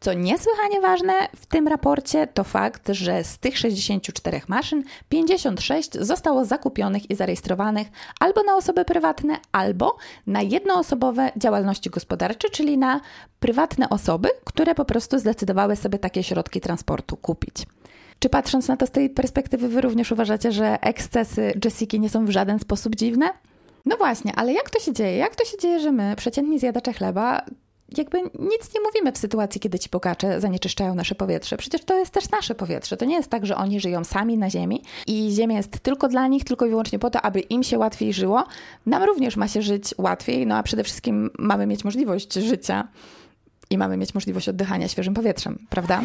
Co 0.00 0.12
niesłychanie 0.12 0.80
ważne 0.80 1.12
w 1.36 1.46
tym 1.46 1.68
raporcie 1.68 2.26
to 2.26 2.44
fakt, 2.44 2.88
że 2.88 3.24
z 3.24 3.38
tych 3.38 3.58
64 3.58 4.40
maszyn 4.48 4.82
56 5.08 5.90
zostało 6.00 6.44
zakupionych 6.44 7.10
i 7.10 7.14
zarejestrowanych 7.14 7.88
albo 8.20 8.42
na 8.42 8.56
osoby 8.56 8.84
prywatne, 8.84 9.36
albo 9.52 9.96
na 10.26 10.42
jednoosobowe 10.42 11.32
działalności 11.36 11.90
gospodarcze, 11.90 12.50
czyli 12.50 12.78
na 12.78 13.00
prywatne 13.40 13.88
osoby, 13.88 14.28
które 14.44 14.74
po 14.74 14.84
prostu 14.84 15.18
zdecydowały 15.18 15.76
sobie 15.76 15.98
takie 15.98 16.22
środki 16.22 16.60
transportu 16.60 17.16
kupić. 17.16 17.66
Czy 18.20 18.28
patrząc 18.28 18.68
na 18.68 18.76
to 18.76 18.86
z 18.86 18.90
tej 18.90 19.10
perspektywy, 19.10 19.68
wy 19.68 19.80
również 19.80 20.12
uważacie, 20.12 20.52
że 20.52 20.80
ekscesy 20.80 21.52
Jessica 21.64 21.96
nie 21.96 22.08
są 22.08 22.26
w 22.26 22.30
żaden 22.30 22.58
sposób 22.58 22.96
dziwne? 22.96 23.30
No 23.86 23.96
właśnie, 23.96 24.32
ale 24.36 24.52
jak 24.52 24.70
to 24.70 24.80
się 24.80 24.92
dzieje? 24.92 25.16
Jak 25.16 25.36
to 25.36 25.44
się 25.44 25.58
dzieje, 25.58 25.80
że 25.80 25.92
my, 25.92 26.14
przeciętni 26.16 26.58
zjadacze 26.58 26.92
chleba, 26.92 27.44
jakby 27.98 28.18
nic 28.22 28.74
nie 28.74 28.80
mówimy 28.80 29.12
w 29.12 29.18
sytuacji, 29.18 29.60
kiedy 29.60 29.78
ci 29.78 29.88
bogacze 29.90 30.40
zanieczyszczają 30.40 30.94
nasze 30.94 31.14
powietrze. 31.14 31.56
Przecież 31.56 31.84
to 31.84 31.98
jest 31.98 32.12
też 32.12 32.30
nasze 32.30 32.54
powietrze. 32.54 32.96
To 32.96 33.04
nie 33.04 33.14
jest 33.14 33.30
tak, 33.30 33.46
że 33.46 33.56
oni 33.56 33.80
żyją 33.80 34.04
sami 34.04 34.38
na 34.38 34.50
Ziemi 34.50 34.82
i 35.06 35.30
Ziemia 35.30 35.56
jest 35.56 35.80
tylko 35.80 36.08
dla 36.08 36.26
nich, 36.26 36.44
tylko 36.44 36.66
i 36.66 36.70
wyłącznie 36.70 36.98
po 36.98 37.10
to, 37.10 37.22
aby 37.22 37.40
im 37.40 37.62
się 37.62 37.78
łatwiej 37.78 38.12
żyło. 38.12 38.44
Nam 38.86 39.02
również 39.02 39.36
ma 39.36 39.48
się 39.48 39.62
żyć 39.62 39.94
łatwiej, 39.98 40.46
no 40.46 40.56
a 40.56 40.62
przede 40.62 40.84
wszystkim 40.84 41.30
mamy 41.38 41.66
mieć 41.66 41.84
możliwość 41.84 42.34
życia 42.34 42.88
i 43.70 43.78
mamy 43.78 43.96
mieć 43.96 44.14
możliwość 44.14 44.48
oddychania 44.48 44.88
świeżym 44.88 45.14
powietrzem, 45.14 45.58
prawda? 45.70 46.02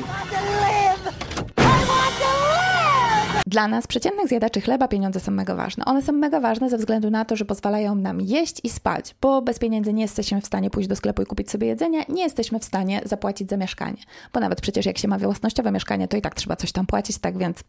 Dla 3.47 3.67
nas, 3.67 3.87
przeciętnych 3.87 4.27
zjadaczy 4.27 4.61
chleba, 4.61 4.87
pieniądze 4.87 5.19
są 5.19 5.31
mega 5.31 5.55
ważne. 5.55 5.85
One 5.85 6.01
są 6.01 6.11
mega 6.13 6.39
ważne 6.39 6.69
ze 6.69 6.77
względu 6.77 7.09
na 7.09 7.25
to, 7.25 7.35
że 7.35 7.45
pozwalają 7.45 7.95
nam 7.95 8.21
jeść 8.21 8.61
i 8.63 8.69
spać, 8.69 9.15
bo 9.21 9.41
bez 9.41 9.59
pieniędzy 9.59 9.93
nie 9.93 10.01
jesteśmy 10.01 10.41
w 10.41 10.45
stanie 10.45 10.69
pójść 10.69 10.89
do 10.89 10.95
sklepu 10.95 11.21
i 11.21 11.25
kupić 11.25 11.51
sobie 11.51 11.67
jedzenia, 11.67 12.01
nie 12.09 12.23
jesteśmy 12.23 12.59
w 12.59 12.65
stanie 12.65 13.01
zapłacić 13.05 13.49
za 13.49 13.57
mieszkanie. 13.57 13.97
Bo 14.33 14.39
nawet 14.39 14.61
przecież 14.61 14.85
jak 14.85 14.97
się 14.97 15.07
ma 15.07 15.17
własnościowe 15.17 15.71
mieszkanie, 15.71 16.07
to 16.07 16.17
i 16.17 16.21
tak 16.21 16.35
trzeba 16.35 16.55
coś 16.55 16.71
tam 16.71 16.85
płacić, 16.85 17.17
tak 17.17 17.37
więc 17.37 17.63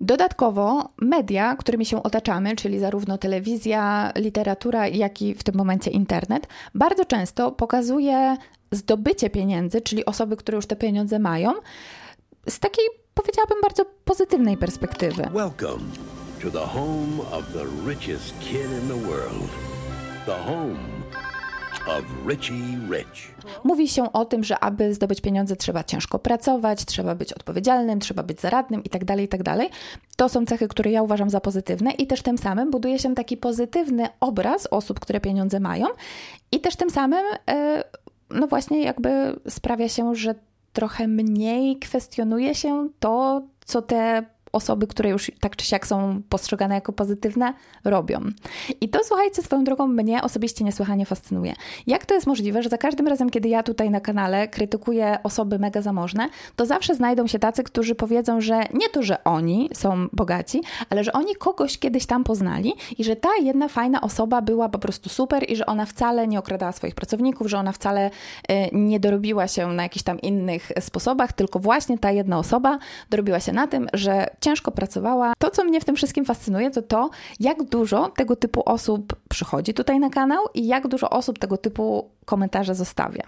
Dodatkowo 0.00 0.88
media, 1.00 1.56
którymi 1.56 1.86
się 1.86 2.02
otaczamy, 2.02 2.56
czyli 2.56 2.78
zarówno 2.78 3.18
telewizja, 3.18 4.12
literatura, 4.16 4.88
jak 4.88 5.22
i 5.22 5.34
w 5.34 5.42
tym 5.42 5.54
momencie 5.54 5.90
internet, 5.90 6.46
bardzo 6.74 7.04
często 7.04 7.52
pokazuje 7.52 8.36
zdobycie 8.72 9.30
pieniędzy, 9.30 9.80
czyli 9.80 10.04
osoby, 10.04 10.36
które 10.36 10.56
już 10.56 10.66
te 10.66 10.76
pieniądze 10.76 11.18
mają, 11.18 11.52
z 12.48 12.58
takiej 12.58 12.84
powiedziałabym 13.16 13.60
bardzo 13.62 13.84
pozytywnej 14.04 14.56
perspektywy. 14.56 15.22
Welcome 15.22 15.84
to 16.42 16.50
the 16.50 16.66
home 16.66 17.22
of 17.32 17.44
the 17.52 17.88
richest 17.90 18.38
kid 18.40 18.70
in 18.82 18.88
the 18.88 19.08
world. 19.08 19.50
The 20.26 20.38
home 20.38 20.76
of 21.86 22.04
Richie 22.28 22.54
Rich. 22.90 23.34
Mówi 23.64 23.88
się 23.88 24.12
o 24.12 24.24
tym, 24.24 24.44
że 24.44 24.58
aby 24.58 24.94
zdobyć 24.94 25.20
pieniądze 25.20 25.56
trzeba 25.56 25.84
ciężko 25.84 26.18
pracować, 26.18 26.84
trzeba 26.84 27.14
być 27.14 27.32
odpowiedzialnym, 27.32 28.00
trzeba 28.00 28.22
być 28.22 28.40
zaradnym 28.40 28.84
itd., 28.84 29.06
tak 29.06 29.20
itd. 29.20 29.44
Tak 29.44 29.68
to 30.16 30.28
są 30.28 30.46
cechy, 30.46 30.68
które 30.68 30.90
ja 30.90 31.02
uważam 31.02 31.30
za 31.30 31.40
pozytywne 31.40 31.90
i 31.90 32.06
też 32.06 32.22
tym 32.22 32.38
samym 32.38 32.70
buduje 32.70 32.98
się 32.98 33.14
taki 33.14 33.36
pozytywny 33.36 34.08
obraz 34.20 34.66
osób, 34.70 35.00
które 35.00 35.20
pieniądze 35.20 35.60
mają 35.60 35.86
i 36.52 36.60
też 36.60 36.76
tym 36.76 36.90
samym 36.90 37.24
e, 37.50 37.84
no 38.30 38.46
właśnie 38.46 38.82
jakby 38.82 39.40
sprawia 39.48 39.88
się, 39.88 40.14
że 40.14 40.34
trochę 40.76 41.08
mniej 41.08 41.78
kwestionuje 41.78 42.54
się 42.54 42.88
to, 42.98 43.42
co 43.64 43.82
te 43.82 44.26
osoby, 44.56 44.86
które 44.86 45.10
już 45.10 45.30
tak 45.40 45.56
czy 45.56 45.66
siak 45.66 45.86
są 45.86 46.22
postrzegane 46.28 46.74
jako 46.74 46.92
pozytywne, 46.92 47.54
robią. 47.84 48.20
I 48.80 48.88
to, 48.88 48.98
słuchajcie, 49.04 49.42
swoją 49.42 49.64
drogą 49.64 49.86
mnie 49.86 50.22
osobiście 50.22 50.64
niesłychanie 50.64 51.06
fascynuje. 51.06 51.54
Jak 51.86 52.06
to 52.06 52.14
jest 52.14 52.26
możliwe, 52.26 52.62
że 52.62 52.68
za 52.68 52.78
każdym 52.78 53.08
razem, 53.08 53.30
kiedy 53.30 53.48
ja 53.48 53.62
tutaj 53.62 53.90
na 53.90 54.00
kanale 54.00 54.48
krytykuję 54.48 55.18
osoby 55.22 55.58
mega 55.58 55.82
zamożne, 55.82 56.28
to 56.56 56.66
zawsze 56.66 56.94
znajdą 56.94 57.26
się 57.26 57.38
tacy, 57.38 57.62
którzy 57.62 57.94
powiedzą, 57.94 58.40
że 58.40 58.60
nie 58.74 58.88
to, 58.88 59.02
że 59.02 59.24
oni 59.24 59.70
są 59.74 60.08
bogaci, 60.12 60.62
ale 60.90 61.04
że 61.04 61.12
oni 61.12 61.34
kogoś 61.34 61.78
kiedyś 61.78 62.06
tam 62.06 62.24
poznali 62.24 62.72
i 62.98 63.04
że 63.04 63.16
ta 63.16 63.28
jedna 63.42 63.68
fajna 63.68 64.00
osoba 64.00 64.42
była 64.42 64.68
po 64.68 64.78
prostu 64.78 65.08
super 65.08 65.50
i 65.50 65.56
że 65.56 65.66
ona 65.66 65.86
wcale 65.86 66.28
nie 66.28 66.38
okradała 66.38 66.72
swoich 66.72 66.94
pracowników, 66.94 67.48
że 67.48 67.58
ona 67.58 67.72
wcale 67.72 68.10
y, 68.10 68.54
nie 68.72 69.00
dorobiła 69.00 69.48
się 69.48 69.66
na 69.66 69.82
jakichś 69.82 70.02
tam 70.02 70.20
innych 70.20 70.72
sposobach, 70.80 71.32
tylko 71.32 71.58
właśnie 71.58 71.98
ta 71.98 72.10
jedna 72.10 72.38
osoba 72.38 72.78
dorobiła 73.10 73.40
się 73.40 73.52
na 73.52 73.66
tym, 73.66 73.88
że 73.92 74.26
ciężko 74.46 74.70
pracowała. 74.70 75.32
To, 75.38 75.50
co 75.50 75.64
mnie 75.64 75.80
w 75.80 75.84
tym 75.84 75.96
wszystkim 75.96 76.24
fascynuje, 76.24 76.70
to 76.70 76.82
to, 76.82 77.10
jak 77.40 77.62
dużo 77.62 78.08
tego 78.08 78.36
typu 78.36 78.62
osób 78.64 79.16
przychodzi 79.28 79.74
tutaj 79.74 80.00
na 80.00 80.10
kanał 80.10 80.44
i 80.54 80.66
jak 80.66 80.88
dużo 80.88 81.10
osób 81.10 81.38
tego 81.38 81.56
typu 81.56 82.10
komentarze 82.24 82.74
zostawia. 82.74 83.22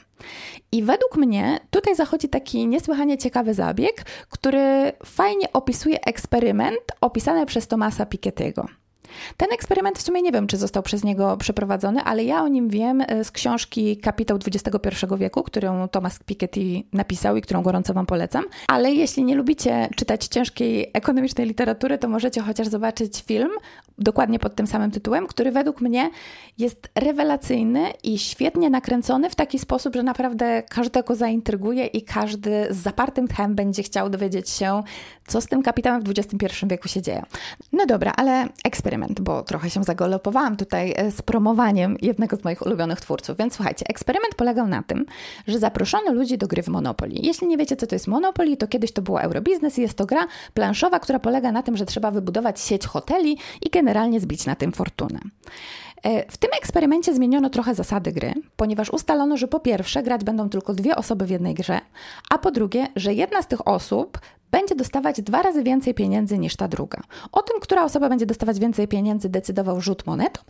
I 0.72 0.82
według 0.82 1.16
mnie 1.16 1.60
tutaj 1.70 1.94
zachodzi 1.96 2.28
taki 2.28 2.66
niesłychanie 2.66 3.18
ciekawy 3.18 3.54
zabieg, 3.54 4.04
który 4.30 4.92
fajnie 5.04 5.52
opisuje 5.52 6.00
eksperyment 6.00 6.80
opisany 7.00 7.46
przez 7.46 7.68
Tomasa 7.68 8.04
Piketty'ego. 8.04 8.64
Ten 9.36 9.48
eksperyment 9.52 9.98
w 9.98 10.02
sumie 10.02 10.22
nie 10.22 10.32
wiem, 10.32 10.46
czy 10.46 10.56
został 10.56 10.82
przez 10.82 11.04
niego 11.04 11.36
przeprowadzony, 11.36 12.02
ale 12.02 12.24
ja 12.24 12.42
o 12.42 12.48
nim 12.48 12.68
wiem 12.68 13.00
e, 13.00 13.24
z 13.24 13.30
książki 13.30 13.96
Kapitał 13.96 14.38
XXI 14.46 15.06
wieku, 15.18 15.42
którą 15.42 15.88
Thomas 15.88 16.18
Piketty 16.18 16.82
napisał 16.92 17.36
i 17.36 17.40
którą 17.40 17.62
gorąco 17.62 17.94
Wam 17.94 18.06
polecam. 18.06 18.44
Ale 18.68 18.92
jeśli 18.92 19.24
nie 19.24 19.34
lubicie 19.34 19.88
czytać 19.96 20.26
ciężkiej 20.26 20.90
ekonomicznej 20.94 21.46
literatury, 21.46 21.98
to 21.98 22.08
możecie 22.08 22.42
chociaż 22.42 22.68
zobaczyć 22.68 23.22
film 23.22 23.50
dokładnie 23.98 24.38
pod 24.38 24.54
tym 24.54 24.66
samym 24.66 24.90
tytułem, 24.90 25.26
który 25.26 25.52
według 25.52 25.80
mnie 25.80 26.10
jest 26.58 26.88
rewelacyjny 26.94 27.92
i 28.02 28.18
świetnie 28.18 28.70
nakręcony 28.70 29.30
w 29.30 29.34
taki 29.34 29.58
sposób, 29.58 29.94
że 29.94 30.02
naprawdę 30.02 30.62
każdego 30.62 31.14
zaintryguje 31.14 31.86
i 31.86 32.02
każdy 32.02 32.66
z 32.70 32.76
zapartym 32.76 33.28
tchem 33.28 33.54
będzie 33.54 33.82
chciał 33.82 34.10
dowiedzieć 34.10 34.50
się, 34.50 34.82
co 35.26 35.40
z 35.40 35.46
tym 35.46 35.62
kapitałem 35.62 36.02
w 36.02 36.10
XXI 36.10 36.66
wieku 36.66 36.88
się 36.88 37.02
dzieje. 37.02 37.22
No 37.72 37.86
dobra, 37.86 38.12
ale 38.16 38.48
eksperyment, 38.64 39.20
bo 39.20 39.42
trochę 39.42 39.70
się 39.70 39.84
zagolopowałam 39.84 40.56
tutaj 40.56 40.94
e, 40.96 41.10
z 41.10 41.22
promowaniem 41.22 41.96
jednego 42.02 42.36
z 42.36 42.44
moich 42.44 42.66
ulubionych 42.66 43.00
twórców. 43.00 43.36
Więc 43.36 43.54
słuchajcie, 43.54 43.84
eksperyment 43.88 44.34
polegał 44.34 44.68
na 44.68 44.82
tym, 44.82 45.06
że 45.46 45.58
zaproszono 45.58 46.12
ludzi 46.12 46.38
do 46.38 46.46
gry 46.46 46.62
w 46.62 46.68
Monopoly. 46.68 47.14
Jeśli 47.14 47.46
nie 47.46 47.56
wiecie, 47.56 47.76
co 47.76 47.86
to 47.86 47.94
jest 47.94 48.06
Monopoly, 48.06 48.56
to 48.56 48.66
kiedyś 48.66 48.92
to 48.92 49.02
była 49.02 49.20
Eurobiznes 49.20 49.78
i 49.78 49.82
jest 49.82 49.98
to 49.98 50.06
gra 50.06 50.26
planszowa, 50.54 50.98
która 51.00 51.18
polega 51.18 51.52
na 51.52 51.62
tym, 51.62 51.76
że 51.76 51.86
trzeba 51.86 52.10
wybudować 52.10 52.60
sieć 52.60 52.86
hoteli 52.86 53.38
i 53.66 53.70
generalnie 53.88 54.20
zbić 54.20 54.46
na 54.46 54.54
tym 54.54 54.72
fortunę. 54.72 55.20
E, 56.02 56.32
w 56.32 56.36
tym 56.36 56.50
eksperymencie 56.58 57.14
zmieniono 57.14 57.50
trochę 57.50 57.74
zasady 57.74 58.12
gry, 58.12 58.34
ponieważ 58.56 58.90
ustalono, 58.90 59.36
że 59.36 59.48
po 59.48 59.60
pierwsze 59.60 60.02
grać 60.02 60.24
będą 60.24 60.48
tylko 60.48 60.74
dwie 60.74 60.96
osoby 60.96 61.26
w 61.26 61.30
jednej 61.30 61.54
grze, 61.54 61.80
a 62.30 62.38
po 62.38 62.50
drugie, 62.50 62.88
że 62.96 63.14
jedna 63.14 63.42
z 63.42 63.46
tych 63.46 63.68
osób 63.68 64.18
będzie 64.50 64.74
dostawać 64.74 65.22
dwa 65.22 65.42
razy 65.42 65.62
więcej 65.62 65.94
pieniędzy 65.94 66.38
niż 66.38 66.56
ta 66.56 66.68
druga. 66.68 67.02
O 67.32 67.42
tym, 67.42 67.60
która 67.60 67.84
osoba 67.84 68.08
będzie 68.08 68.26
dostawać 68.26 68.58
więcej 68.58 68.88
pieniędzy, 68.88 69.28
decydował 69.28 69.80
rzut 69.80 70.06
monetą 70.06 70.40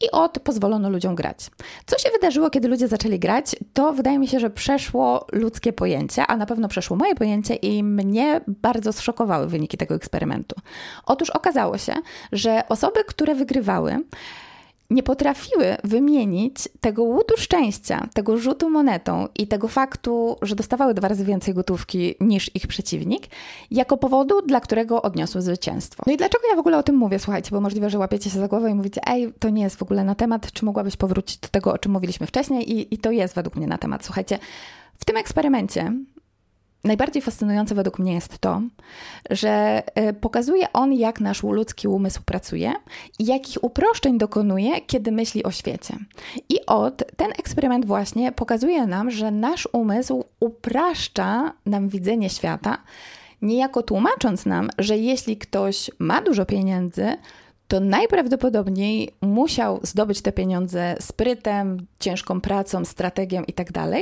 i 0.00 0.10
od 0.10 0.38
pozwolono 0.38 0.90
ludziom 0.90 1.14
grać. 1.14 1.50
Co 1.86 1.98
się 1.98 2.10
wydarzyło, 2.10 2.50
kiedy 2.50 2.68
ludzie 2.68 2.88
zaczęli 2.88 3.18
grać, 3.18 3.56
to 3.72 3.92
wydaje 3.92 4.18
mi 4.18 4.28
się, 4.28 4.40
że 4.40 4.50
przeszło 4.50 5.26
ludzkie 5.32 5.72
pojęcie, 5.72 6.26
a 6.26 6.36
na 6.36 6.46
pewno 6.46 6.68
przeszło 6.68 6.96
moje 6.96 7.14
pojęcie 7.14 7.54
i 7.54 7.84
mnie 7.84 8.40
bardzo 8.46 8.92
zszokowały 8.92 9.46
wyniki 9.46 9.76
tego 9.76 9.94
eksperymentu. 9.94 10.56
Otóż 11.06 11.30
okazało 11.30 11.78
się, 11.78 11.94
że 12.32 12.68
osoby, 12.68 13.04
które 13.04 13.34
wygrywały, 13.34 13.98
nie 14.90 15.02
potrafiły 15.02 15.76
wymienić 15.84 16.68
tego 16.80 17.02
łutu 17.02 17.34
szczęścia, 17.36 18.08
tego 18.14 18.36
rzutu 18.36 18.70
monetą 18.70 19.28
i 19.38 19.46
tego 19.46 19.68
faktu, 19.68 20.36
że 20.42 20.56
dostawały 20.56 20.94
dwa 20.94 21.08
razy 21.08 21.24
więcej 21.24 21.54
gotówki 21.54 22.14
niż 22.20 22.56
ich 22.56 22.66
przeciwnik, 22.66 23.22
jako 23.70 23.96
powodu, 23.96 24.42
dla 24.42 24.60
którego 24.60 25.02
odniosły 25.02 25.42
zwycięstwo. 25.42 26.02
No 26.06 26.12
i 26.12 26.16
dlaczego 26.16 26.44
ja 26.50 26.56
w 26.56 26.58
ogóle 26.58 26.78
o 26.78 26.82
tym 26.82 26.96
mówię? 26.96 27.18
Słuchajcie, 27.18 27.50
bo 27.50 27.60
możliwe, 27.60 27.90
że 27.90 27.98
łapiecie 27.98 28.30
się 28.30 28.38
za 28.38 28.48
głowę 28.48 28.70
i 28.70 28.74
mówicie, 28.74 29.00
ej, 29.06 29.32
to 29.38 29.50
nie 29.50 29.62
jest 29.62 29.76
w 29.76 29.82
ogóle 29.82 30.04
na 30.04 30.14
temat, 30.14 30.52
czy 30.52 30.64
mogłabyś 30.64 30.96
powrócić 30.96 31.38
do 31.38 31.48
tego, 31.48 31.72
o 31.72 31.78
czym 31.78 31.92
mówiliśmy 31.92 32.26
wcześniej 32.26 32.72
i, 32.72 32.94
i 32.94 32.98
to 32.98 33.10
jest 33.10 33.34
według 33.34 33.56
mnie 33.56 33.66
na 33.66 33.78
temat. 33.78 34.04
Słuchajcie, 34.04 34.38
w 34.98 35.04
tym 35.04 35.16
eksperymencie 35.16 35.92
Najbardziej 36.84 37.22
fascynujące 37.22 37.74
według 37.74 37.98
mnie 37.98 38.14
jest 38.14 38.38
to, 38.38 38.62
że 39.30 39.82
e, 39.94 40.12
pokazuje 40.12 40.72
on, 40.72 40.92
jak 40.92 41.20
nasz 41.20 41.42
ludzki 41.42 41.88
umysł 41.88 42.22
pracuje 42.24 42.72
i 43.18 43.26
jakich 43.26 43.64
uproszczeń 43.64 44.18
dokonuje, 44.18 44.80
kiedy 44.80 45.12
myśli 45.12 45.44
o 45.44 45.50
świecie. 45.50 45.96
I 46.48 46.66
od 46.66 47.02
ten 47.16 47.30
eksperyment 47.38 47.86
właśnie 47.86 48.32
pokazuje 48.32 48.86
nam, 48.86 49.10
że 49.10 49.30
nasz 49.30 49.68
umysł 49.72 50.24
upraszcza 50.40 51.52
nam 51.66 51.88
widzenie 51.88 52.30
świata, 52.30 52.78
niejako 53.42 53.82
tłumacząc 53.82 54.46
nam, 54.46 54.70
że 54.78 54.96
jeśli 54.96 55.36
ktoś 55.36 55.90
ma 55.98 56.22
dużo 56.22 56.46
pieniędzy, 56.46 57.16
to 57.68 57.80
najprawdopodobniej 57.80 59.14
musiał 59.20 59.80
zdobyć 59.82 60.22
te 60.22 60.32
pieniądze 60.32 60.96
sprytem, 61.00 61.86
ciężką 62.00 62.40
pracą, 62.40 62.84
strategią 62.84 63.42
itd. 63.42 64.00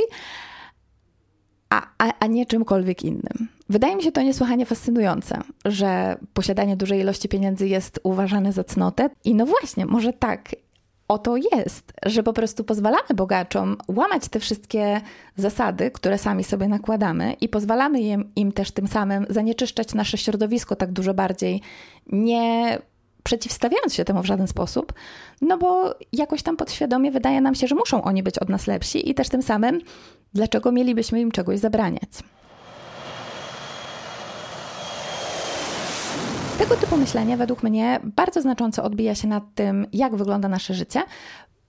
A, 1.70 1.86
a, 1.98 2.12
a 2.20 2.26
nie 2.26 2.46
czymkolwiek 2.46 3.02
innym. 3.02 3.48
Wydaje 3.68 3.96
mi 3.96 4.02
się 4.02 4.12
to 4.12 4.22
niesłychanie 4.22 4.66
fascynujące, 4.66 5.40
że 5.64 6.16
posiadanie 6.34 6.76
dużej 6.76 7.00
ilości 7.00 7.28
pieniędzy 7.28 7.68
jest 7.68 8.00
uważane 8.02 8.52
za 8.52 8.64
cnotę. 8.64 9.10
I 9.24 9.34
no 9.34 9.46
właśnie, 9.46 9.86
może 9.86 10.12
tak 10.12 10.54
oto 11.08 11.36
jest, 11.36 11.92
że 12.06 12.22
po 12.22 12.32
prostu 12.32 12.64
pozwalamy 12.64 13.14
bogaczom 13.14 13.76
łamać 13.88 14.28
te 14.28 14.40
wszystkie 14.40 15.00
zasady, 15.36 15.90
które 15.90 16.18
sami 16.18 16.44
sobie 16.44 16.68
nakładamy 16.68 17.32
i 17.32 17.48
pozwalamy 17.48 18.00
im, 18.00 18.32
im 18.36 18.52
też 18.52 18.70
tym 18.70 18.88
samym 18.88 19.26
zanieczyszczać 19.30 19.94
nasze 19.94 20.18
środowisko 20.18 20.76
tak 20.76 20.92
dużo 20.92 21.14
bardziej, 21.14 21.62
nie 22.12 22.78
przeciwstawiając 23.26 23.94
się 23.94 24.04
temu 24.04 24.22
w 24.22 24.26
żaden 24.26 24.46
sposób, 24.46 24.92
no 25.40 25.58
bo 25.58 25.94
jakoś 26.12 26.42
tam 26.42 26.56
podświadomie 26.56 27.10
wydaje 27.10 27.40
nam 27.40 27.54
się, 27.54 27.66
że 27.66 27.74
muszą 27.74 28.02
oni 28.02 28.22
być 28.22 28.38
od 28.38 28.48
nas 28.48 28.66
lepsi 28.66 29.10
i 29.10 29.14
też 29.14 29.28
tym 29.28 29.42
samym 29.42 29.80
Dlaczego 30.36 30.72
mielibyśmy 30.72 31.20
im 31.20 31.30
czegoś 31.30 31.58
zabraniać? 31.58 32.10
Tego 36.58 36.76
typu 36.76 36.96
myślenie 36.96 37.36
według 37.36 37.62
mnie 37.62 38.00
bardzo 38.04 38.42
znacząco 38.42 38.82
odbija 38.82 39.14
się 39.14 39.28
nad 39.28 39.44
tym, 39.54 39.86
jak 39.92 40.16
wygląda 40.16 40.48
nasze 40.48 40.74
życie. 40.74 41.02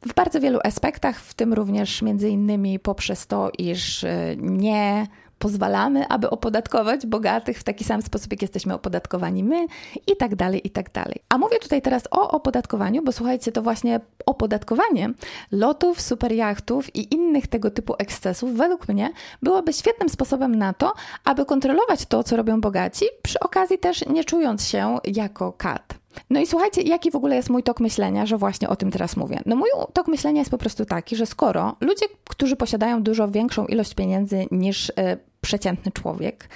W 0.05 0.13
bardzo 0.13 0.39
wielu 0.39 0.59
aspektach, 0.63 1.19
w 1.19 1.33
tym 1.33 1.53
również 1.53 2.01
między 2.01 2.29
innymi 2.29 2.79
poprzez 2.79 3.27
to, 3.27 3.51
iż 3.57 4.05
nie 4.37 5.07
pozwalamy, 5.39 6.07
aby 6.07 6.29
opodatkować 6.29 7.05
bogatych 7.05 7.59
w 7.59 7.63
taki 7.63 7.83
sam 7.83 8.01
sposób, 8.01 8.31
jak 8.31 8.41
jesteśmy 8.41 8.73
opodatkowani 8.73 9.43
my 9.43 9.67
i 10.07 10.17
tak 10.17 10.35
dalej, 10.35 10.67
i 10.67 10.69
tak 10.69 10.91
dalej. 10.91 11.19
A 11.29 11.37
mówię 11.37 11.59
tutaj 11.59 11.81
teraz 11.81 12.03
o 12.11 12.31
opodatkowaniu, 12.31 13.03
bo 13.03 13.11
słuchajcie, 13.11 13.51
to 13.51 13.61
właśnie 13.61 13.99
opodatkowanie 14.25 15.09
lotów, 15.51 16.01
superjachtów 16.01 16.95
i 16.95 17.13
innych 17.13 17.47
tego 17.47 17.71
typu 17.71 17.95
ekscesów 17.97 18.53
według 18.53 18.87
mnie 18.87 19.11
byłoby 19.43 19.73
świetnym 19.73 20.09
sposobem 20.09 20.55
na 20.55 20.73
to, 20.73 20.93
aby 21.25 21.45
kontrolować 21.45 22.05
to, 22.05 22.23
co 22.23 22.35
robią 22.35 22.61
bogaci, 22.61 23.05
przy 23.23 23.39
okazji 23.39 23.77
też 23.77 24.05
nie 24.05 24.23
czując 24.23 24.67
się 24.67 24.97
jako 25.03 25.53
kat. 25.53 26.06
No 26.29 26.39
i 26.39 26.47
słuchajcie, 26.47 26.81
jaki 26.81 27.11
w 27.11 27.15
ogóle 27.15 27.35
jest 27.35 27.49
mój 27.49 27.63
tok 27.63 27.79
myślenia, 27.79 28.25
że 28.25 28.37
właśnie 28.37 28.69
o 28.69 28.75
tym 28.75 28.91
teraz 28.91 29.17
mówię? 29.17 29.39
No 29.45 29.55
mój 29.55 29.69
tok 29.93 30.07
myślenia 30.07 30.39
jest 30.39 30.51
po 30.51 30.57
prostu 30.57 30.85
taki, 30.85 31.15
że 31.15 31.25
skoro 31.25 31.75
ludzie, 31.81 32.05
którzy 32.29 32.55
posiadają 32.55 33.03
dużo 33.03 33.27
większą 33.27 33.65
ilość 33.65 33.93
pieniędzy 33.93 34.45
niż 34.51 34.89
y, 34.89 34.93
przeciętny 35.41 35.91
człowiek, 35.91 36.49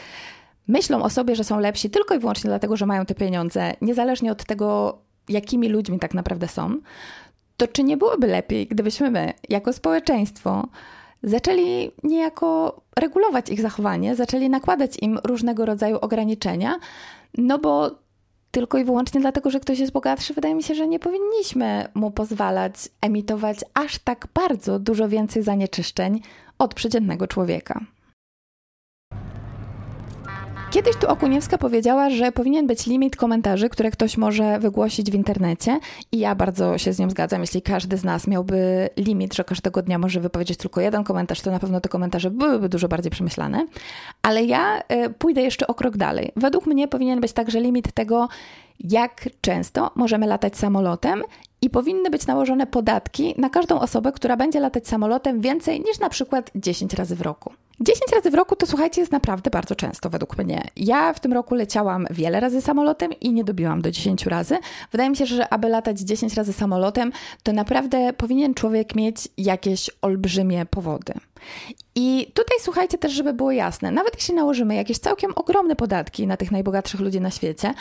myślą 0.67 1.03
o 1.03 1.09
sobie, 1.09 1.35
że 1.35 1.43
są 1.43 1.59
lepsi 1.59 1.89
tylko 1.89 2.15
i 2.15 2.19
wyłącznie 2.19 2.47
dlatego, 2.47 2.77
że 2.77 2.85
mają 2.85 3.05
te 3.05 3.15
pieniądze, 3.15 3.73
niezależnie 3.81 4.31
od 4.31 4.45
tego, 4.45 4.97
jakimi 5.29 5.69
ludźmi 5.69 5.99
tak 5.99 6.13
naprawdę 6.13 6.47
są, 6.47 6.77
to 7.57 7.67
czy 7.67 7.83
nie 7.83 7.97
byłoby 7.97 8.27
lepiej, 8.27 8.67
gdybyśmy 8.67 9.11
my, 9.11 9.33
jako 9.49 9.73
społeczeństwo, 9.73 10.67
zaczęli 11.23 11.91
niejako 12.03 12.81
regulować 12.99 13.49
ich 13.49 13.61
zachowanie, 13.61 14.15
zaczęli 14.15 14.49
nakładać 14.49 14.97
im 15.01 15.19
różnego 15.23 15.65
rodzaju 15.65 15.97
ograniczenia, 16.01 16.79
no 17.37 17.59
bo 17.59 17.91
tylko 18.51 18.77
i 18.77 18.83
wyłącznie 18.83 19.21
dlatego, 19.21 19.49
że 19.49 19.59
ktoś 19.59 19.79
jest 19.79 19.91
bogatszy, 19.91 20.33
wydaje 20.33 20.55
mi 20.55 20.63
się, 20.63 20.75
że 20.75 20.87
nie 20.87 20.99
powinniśmy 20.99 21.85
mu 21.93 22.11
pozwalać 22.11 22.73
emitować 23.01 23.57
aż 23.73 23.99
tak 23.99 24.27
bardzo 24.33 24.79
dużo 24.79 25.09
więcej 25.09 25.43
zanieczyszczeń 25.43 26.21
od 26.59 26.73
przeciętnego 26.73 27.27
człowieka. 27.27 27.81
Kiedyś 30.71 30.95
tu 30.95 31.07
Okuniewska 31.07 31.57
powiedziała, 31.57 32.09
że 32.09 32.31
powinien 32.31 32.67
być 32.67 32.85
limit 32.85 33.15
komentarzy, 33.15 33.69
które 33.69 33.91
ktoś 33.91 34.17
może 34.17 34.59
wygłosić 34.59 35.11
w 35.11 35.15
internecie 35.15 35.79
i 36.11 36.19
ja 36.19 36.35
bardzo 36.35 36.77
się 36.77 36.93
z 36.93 36.99
nią 36.99 37.09
zgadzam. 37.09 37.41
Jeśli 37.41 37.61
każdy 37.61 37.97
z 37.97 38.03
nas 38.03 38.27
miałby 38.27 38.89
limit, 38.97 39.33
że 39.33 39.43
każdego 39.43 39.81
dnia 39.81 39.97
może 39.97 40.19
wypowiedzieć 40.19 40.57
tylko 40.57 40.81
jeden 40.81 41.03
komentarz, 41.03 41.41
to 41.41 41.51
na 41.51 41.59
pewno 41.59 41.81
te 41.81 41.89
komentarze 41.89 42.31
byłyby 42.31 42.69
dużo 42.69 42.87
bardziej 42.87 43.11
przemyślane. 43.11 43.67
Ale 44.21 44.43
ja 44.43 44.79
y, 44.79 45.09
pójdę 45.09 45.41
jeszcze 45.41 45.67
o 45.67 45.73
krok 45.73 45.97
dalej. 45.97 46.31
Według 46.35 46.65
mnie 46.65 46.87
powinien 46.87 47.21
być 47.21 47.33
także 47.33 47.59
limit 47.59 47.91
tego, 47.91 48.27
jak 48.79 49.29
często 49.41 49.91
możemy 49.95 50.27
latać 50.27 50.57
samolotem 50.57 51.23
i 51.61 51.69
powinny 51.69 52.09
być 52.09 52.27
nałożone 52.27 52.67
podatki 52.67 53.33
na 53.37 53.49
każdą 53.49 53.79
osobę, 53.79 54.11
która 54.11 54.37
będzie 54.37 54.59
latać 54.59 54.87
samolotem 54.87 55.41
więcej 55.41 55.79
niż 55.79 55.99
na 55.99 56.09
przykład 56.09 56.51
10 56.55 56.93
razy 56.93 57.15
w 57.15 57.21
roku. 57.21 57.53
10 57.81 58.11
razy 58.15 58.31
w 58.31 58.33
roku 58.33 58.55
to 58.55 58.67
słuchajcie, 58.67 59.01
jest 59.01 59.11
naprawdę 59.11 59.49
bardzo 59.49 59.75
często 59.75 60.09
według 60.09 60.37
mnie. 60.37 60.63
Ja 60.75 61.13
w 61.13 61.19
tym 61.19 61.33
roku 61.33 61.55
leciałam 61.55 62.07
wiele 62.09 62.39
razy 62.39 62.61
samolotem 62.61 63.11
i 63.21 63.33
nie 63.33 63.43
dobiłam 63.43 63.81
do 63.81 63.91
10 63.91 64.25
razy. 64.25 64.57
Wydaje 64.91 65.09
mi 65.09 65.15
się, 65.15 65.25
że 65.25 65.53
aby 65.53 65.69
latać 65.69 65.99
10 65.99 66.33
razy 66.33 66.53
samolotem, 66.53 67.11
to 67.43 67.53
naprawdę 67.53 68.13
powinien 68.13 68.53
człowiek 68.53 68.95
mieć 68.95 69.27
jakieś 69.37 69.89
olbrzymie 70.01 70.65
powody. 70.65 71.13
I 71.95 72.31
tutaj 72.33 72.57
słuchajcie 72.59 72.97
też, 72.97 73.11
żeby 73.11 73.33
było 73.33 73.51
jasne, 73.51 73.91
nawet 73.91 74.15
jeśli 74.15 74.35
nałożymy 74.35 74.75
jakieś 74.75 74.97
całkiem 74.97 75.31
ogromne 75.35 75.75
podatki 75.75 76.27
na 76.27 76.37
tych 76.37 76.51
najbogatszych 76.51 76.99
ludzi 76.99 77.21
na 77.21 77.31
świecie, 77.31 77.73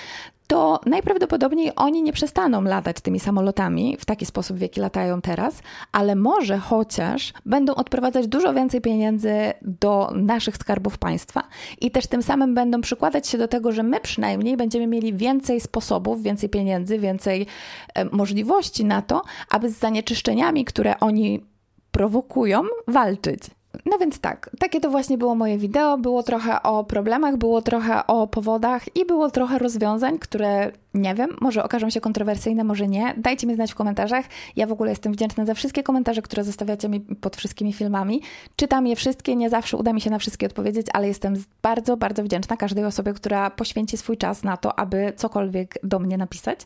to 0.51 0.81
najprawdopodobniej 0.87 1.73
oni 1.77 2.03
nie 2.03 2.13
przestaną 2.13 2.63
latać 2.63 3.01
tymi 3.01 3.21
samolotami 3.21 3.97
w 4.01 4.05
taki 4.05 4.27
sposób, 4.27 4.57
w 4.57 4.61
jaki 4.61 4.81
latają 4.81 5.21
teraz, 5.21 5.63
ale 5.93 6.17
może 6.17 6.59
chociaż 6.59 7.33
będą 7.47 7.75
odprowadzać 7.75 8.27
dużo 8.27 8.55
więcej 8.55 8.81
pieniędzy 8.81 9.33
do 9.63 10.11
naszych 10.15 10.57
skarbów 10.57 10.99
państwa 10.99 11.43
i 11.81 11.91
też 11.91 12.07
tym 12.07 12.23
samym 12.23 12.55
będą 12.55 12.81
przykładać 12.81 13.29
się 13.29 13.39
do 13.39 13.49
tego, 13.49 13.73
że 13.73 13.83
my 13.83 14.01
przynajmniej 14.01 14.57
będziemy 14.57 14.87
mieli 14.87 15.15
więcej 15.15 15.61
sposobów, 15.61 16.23
więcej 16.23 16.49
pieniędzy, 16.49 16.99
więcej 16.99 17.47
e, 17.95 18.05
możliwości 18.05 18.85
na 18.85 19.03
to, 19.03 19.23
aby 19.51 19.71
z 19.71 19.79
zanieczyszczeniami, 19.79 20.65
które 20.65 21.01
oni 21.01 21.50
prowokują, 21.91 22.63
walczyć. 22.89 23.43
No 23.87 23.99
więc 23.99 24.19
tak, 24.21 24.51
takie 24.59 24.81
to 24.81 24.91
właśnie 24.91 25.19
było 25.19 25.35
moje 25.35 25.59
wideo. 25.59 25.99
Było 25.99 26.23
trochę 26.23 26.63
o 26.63 26.85
problemach, 26.85 27.37
było 27.37 27.63
trochę 27.63 28.07
o 28.07 28.27
powodach 28.27 28.97
i 28.97 29.07
było 29.07 29.31
trochę 29.31 29.59
rozwiązań, 29.59 30.19
które 30.19 30.73
nie 30.95 31.15
wiem, 31.15 31.31
może 31.41 31.65
okażą 31.65 31.91
się 31.91 32.01
kontrowersyjne, 32.01 32.65
może 32.65 32.89
nie. 32.89 33.15
Dajcie 33.17 33.47
mi 33.47 33.55
znać 33.55 33.73
w 33.73 33.75
komentarzach. 33.75 34.25
Ja 34.57 34.67
w 34.67 34.73
ogóle 34.73 34.91
jestem 34.91 35.13
wdzięczna 35.13 35.45
za 35.45 35.55
wszystkie 35.55 35.83
komentarze, 35.83 36.23
które 36.23 36.45
zostawiacie 36.45 36.89
mi 36.89 37.01
pod 37.01 37.37
wszystkimi 37.37 37.73
filmami. 37.73 38.23
Czytam 38.57 38.87
je 38.87 38.97
wszystkie, 38.97 39.37
nie 39.37 39.51
zawsze 39.51 39.77
uda 39.77 39.93
mi 39.93 40.01
się 40.01 40.11
na 40.11 40.19
wszystkie 40.19 40.47
odpowiedzieć, 40.47 40.87
ale 40.93 41.09
jestem 41.09 41.35
bardzo, 41.63 41.97
bardzo 41.97 42.23
wdzięczna 42.23 42.57
każdej 42.57 42.85
osobie, 42.85 43.13
która 43.13 43.51
poświęci 43.51 43.97
swój 43.97 44.17
czas 44.17 44.43
na 44.43 44.57
to, 44.57 44.79
aby 44.79 45.13
cokolwiek 45.17 45.79
do 45.83 45.99
mnie 45.99 46.19
napisać. 46.19 46.61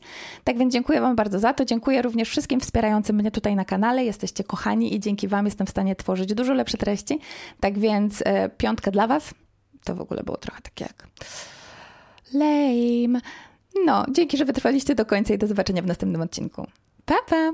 Tak 0.45 0.59
więc 0.59 0.73
dziękuję 0.73 1.01
Wam 1.01 1.17
bardzo 1.17 1.39
za 1.39 1.53
to. 1.53 1.65
Dziękuję 1.65 2.03
również 2.03 2.29
wszystkim 2.29 2.61
wspierającym 2.61 3.17
mnie 3.17 3.31
tutaj 3.31 3.57
na 3.57 3.65
kanale. 3.65 4.05
Jesteście 4.05 4.45
kochani 4.45 4.95
i 4.95 5.01
dzięki 5.01 5.29
Wam 5.29 5.45
jestem 5.45 5.67
w 5.67 5.71
stanie 5.71 5.97
tworzyć 5.97 6.35
dużo 6.35 6.55
lepsze 6.55 6.79
treści. 6.79 6.94
Tak 7.61 7.79
więc 7.79 8.23
e, 8.27 8.49
piątkę 8.49 8.91
dla 8.91 9.07
Was. 9.07 9.35
To 9.85 9.95
w 9.95 10.01
ogóle 10.01 10.23
było 10.23 10.37
trochę 10.37 10.63
takie 10.63 10.85
jak 10.85 11.09
lame. 12.33 13.21
No, 13.85 14.07
dzięki, 14.11 14.37
że 14.37 14.45
wytrwaliście 14.45 14.95
do 14.95 15.07
końca 15.07 15.35
i 15.35 15.39
do 15.39 15.47
zobaczenia 15.47 15.83
w 15.83 15.87
następnym 15.87 16.21
odcinku. 16.21 16.67
Pa, 17.05 17.15
pa! 17.29 17.53